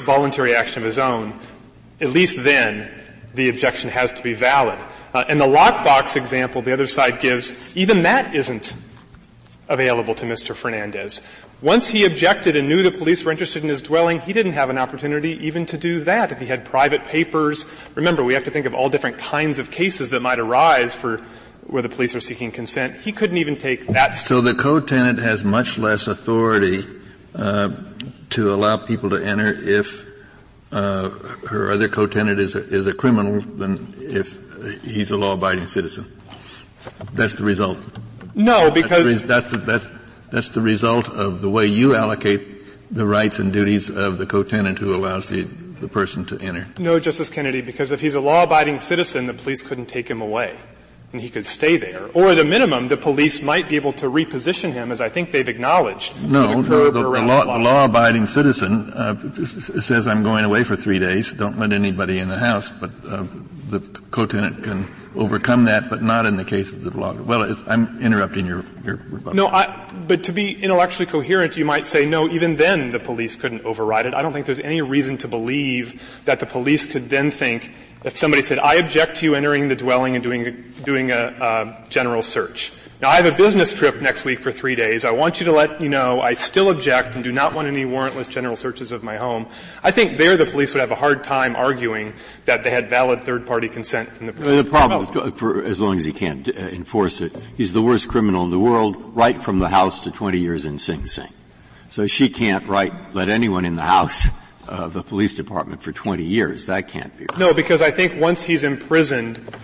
[0.05, 1.38] voluntary action of his own,
[2.00, 2.90] at least then
[3.34, 4.78] the objection has to be valid.
[5.14, 8.74] Uh, and the lockbox example the other side gives, even that isn't
[9.68, 10.55] available to Mr.
[10.55, 11.20] Fernandez.
[11.61, 14.68] Once he objected and knew the police were interested in his dwelling, he didn't have
[14.68, 17.66] an opportunity even to do that if he had private papers.
[17.94, 21.22] Remember, we have to think of all different kinds of cases that might arise for
[21.72, 22.94] where the police are seeking consent.
[22.96, 24.10] He couldn't even take that.
[24.10, 26.84] So the co-tenant has much less authority
[27.34, 27.70] uh,
[28.30, 30.06] to allow people to enter if
[30.70, 31.08] uh,
[31.48, 34.38] her other co-tenant is a, is a criminal than if
[34.82, 36.10] he's a law-abiding citizen.
[37.14, 37.78] That's the result.
[38.34, 40.00] No, because that's the, that's, that's,
[40.30, 42.48] that's the result of the way you allocate
[42.90, 46.68] the rights and duties of the co-tenant who allows the, the person to enter?
[46.78, 50.58] No, Justice Kennedy, because if he's a law-abiding citizen, the police couldn't take him away
[51.12, 52.08] and he could stay there.
[52.14, 55.30] Or at a minimum, the police might be able to reposition him, as I think
[55.30, 56.20] they've acknowledged.
[56.22, 59.14] No, no the, the, law, the, law, abiding citizen uh,
[59.46, 61.32] says, I'm going away for three days.
[61.34, 63.26] Don't let anybody in the house, but uh,
[63.68, 67.12] the co-tenant can overcome that, but not in the case of the law.
[67.12, 69.34] Well, I'm interrupting your, your rebuttal.
[69.34, 73.36] No, I, but to be intellectually coherent, you might say, no, even then the police
[73.36, 74.14] couldn't override it.
[74.14, 77.72] I don't think there's any reason to believe that the police could then think,
[78.05, 81.28] if somebody said, I object to you entering the dwelling and doing, a, doing a,
[81.40, 82.72] a general search.
[83.00, 85.05] Now I have a business trip next week for three days.
[85.05, 87.84] I want you to let you know I still object and do not want any
[87.84, 89.48] warrantless general searches of my home.
[89.82, 93.24] I think there the police would have a hard time arguing that they had valid
[93.24, 97.20] third party consent from the The problem, for as long as he can't uh, enforce
[97.20, 100.64] it, he's the worst criminal in the world, right from the house to 20 years
[100.64, 101.32] in Sing Sing.
[101.90, 104.26] So she can't write, let anyone in the house
[104.72, 106.66] of the police department for 20 years.
[106.66, 107.38] That can't be right.
[107.38, 109.54] No, because I think once he's imprisoned,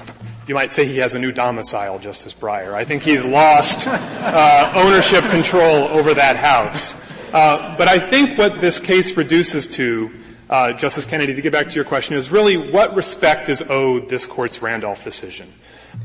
[0.47, 2.75] you might say he has a new domicile, Justice Breyer.
[2.75, 6.95] I think he's lost uh, ownership control over that house.
[7.33, 10.11] Uh, but I think what this case reduces to,
[10.51, 14.11] uh, Justice Kennedy, to get back to your question, is really what respect is owed
[14.11, 15.53] this court's Randolph decision.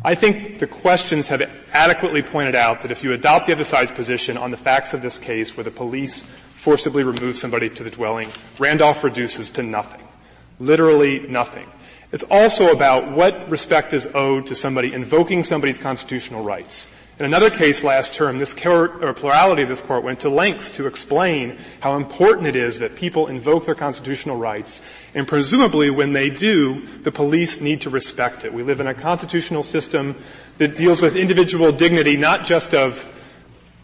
[0.04, 3.92] I think the questions have adequately pointed out that if you adopt the other side's
[3.92, 6.22] position on the facts of this case where the police
[6.56, 8.30] forcibly remove somebody to the dwelling,
[8.60, 10.02] Randolph reduces to nothing.
[10.60, 11.68] Literally nothing.
[12.12, 16.88] It's also about what respect is owed to somebody invoking somebody's constitutional rights.
[17.20, 20.72] In another case last term, this court, or plurality of this court went to lengths
[20.72, 24.82] to explain how important it is that people invoke their constitutional rights,
[25.14, 28.53] and presumably when they do, the police need to respect it.
[28.53, 30.16] We live in a constitutional system
[30.57, 33.07] that deals with individual dignity, not just of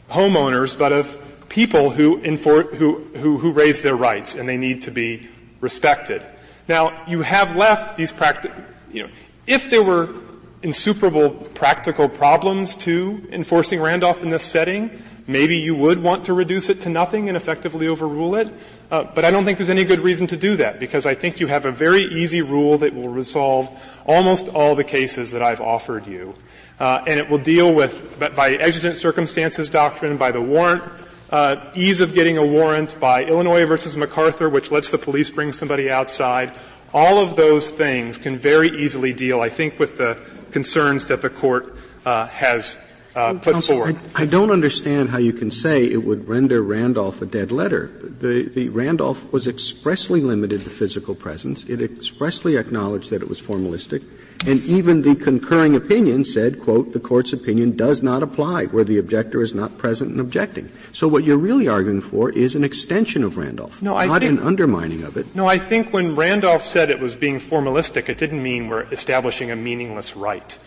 [0.09, 4.82] homeowners, but of people who, infor- who, who, who raise their rights and they need
[4.84, 5.27] to be
[5.61, 6.23] respected.
[6.67, 9.09] Now, you have left these practical, you know,
[9.45, 10.13] if there were
[10.62, 16.70] insuperable practical problems to enforcing Randolph in this setting, maybe you would want to reduce
[16.70, 18.49] it to nothing and effectively overrule it.
[18.91, 21.39] Uh, but I don't think there's any good reason to do that because I think
[21.39, 23.70] you have a very easy rule that will resolve
[24.05, 26.34] almost all the cases that I've offered you.
[26.80, 30.84] Uh, and it will deal with, by exigent circumstances doctrine, by the warrant
[31.30, 35.51] uh, ease of getting a warrant by Illinois versus McArthur, which lets the police bring
[35.53, 36.53] somebody outside.
[36.91, 40.18] All of those things can very easily deal, I think, with the
[40.52, 41.76] concerns that the court
[42.06, 42.78] uh, has
[43.16, 44.00] uh, put Counsel, forward.
[44.16, 47.88] I, I, don't understand how you can say it would render Randolph a dead letter.
[47.88, 51.64] The, the Randolph was expressly limited to physical presence.
[51.66, 54.04] It expressly acknowledged that it was formalistic.
[54.48, 58.98] And even the concurring opinion said, quote, the court's opinion does not apply where the
[58.98, 60.72] objector is not present and objecting.
[60.94, 64.46] So what you're really arguing for is an extension of Randolph, no, not think, an
[64.46, 65.36] undermining of it.
[65.36, 69.52] No, I think when Randolph said it was being formalistic, it didn't mean we're establishing
[69.52, 70.58] a meaningless right.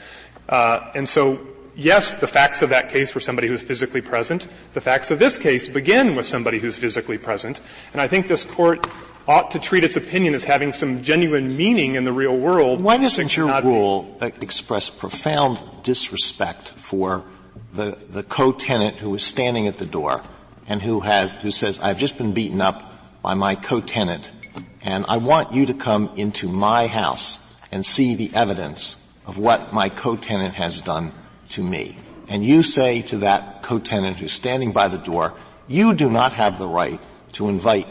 [0.49, 1.41] Uh, and so
[1.75, 4.49] yes, the facts of that case were somebody who's physically present.
[4.75, 7.61] The facts of this case begin with somebody who's physically present.
[7.93, 8.87] And I think this court
[9.29, 12.81] ought to treat its opinion as having some genuine meaning in the real world.
[12.81, 17.25] Why doesn't your rule express profound disrespect for
[17.73, 20.23] the, the co-tenant who is standing at the door
[20.67, 24.31] and who has, who says, I've just been beaten up by my co-tenant
[24.83, 28.97] and I want you to come into my house and see the evidence
[29.27, 31.13] of what my co-tenant has done
[31.51, 31.97] to me.
[32.29, 35.35] And you say to that co-tenant who's standing by the door,
[35.69, 37.01] you do not have the right
[37.33, 37.87] to invite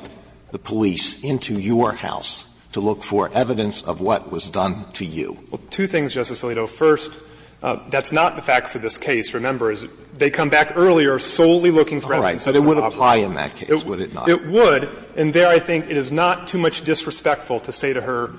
[0.52, 5.38] the police into your house to look for evidence of what was done to you?
[5.49, 6.68] Well, two things, Justice Alito.
[6.70, 7.20] First,
[7.64, 9.34] uh, that's not the facts of this case.
[9.34, 9.86] Remember, is
[10.18, 12.45] they come back earlier solely looking for All evidence.
[12.45, 14.30] Right, but it would apply in that case, it, would it not?
[14.30, 18.02] It would, and there I think it is not too much disrespectful to say to
[18.02, 18.32] her,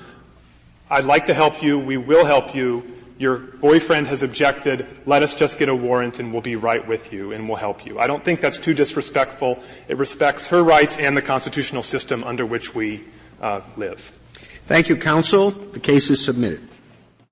[0.90, 1.78] "I'd like to help you.
[1.78, 2.82] We will help you.
[3.18, 4.86] Your boyfriend has objected.
[5.06, 7.86] Let us just get a warrant and we'll be right with you and we'll help
[7.86, 7.98] you.
[7.98, 9.62] I don't think that's too disrespectful.
[9.88, 13.04] It respects her rights and the constitutional system under which we
[13.40, 14.12] uh, live.
[14.66, 15.50] Thank you, counsel.
[15.50, 16.68] The case is submitted.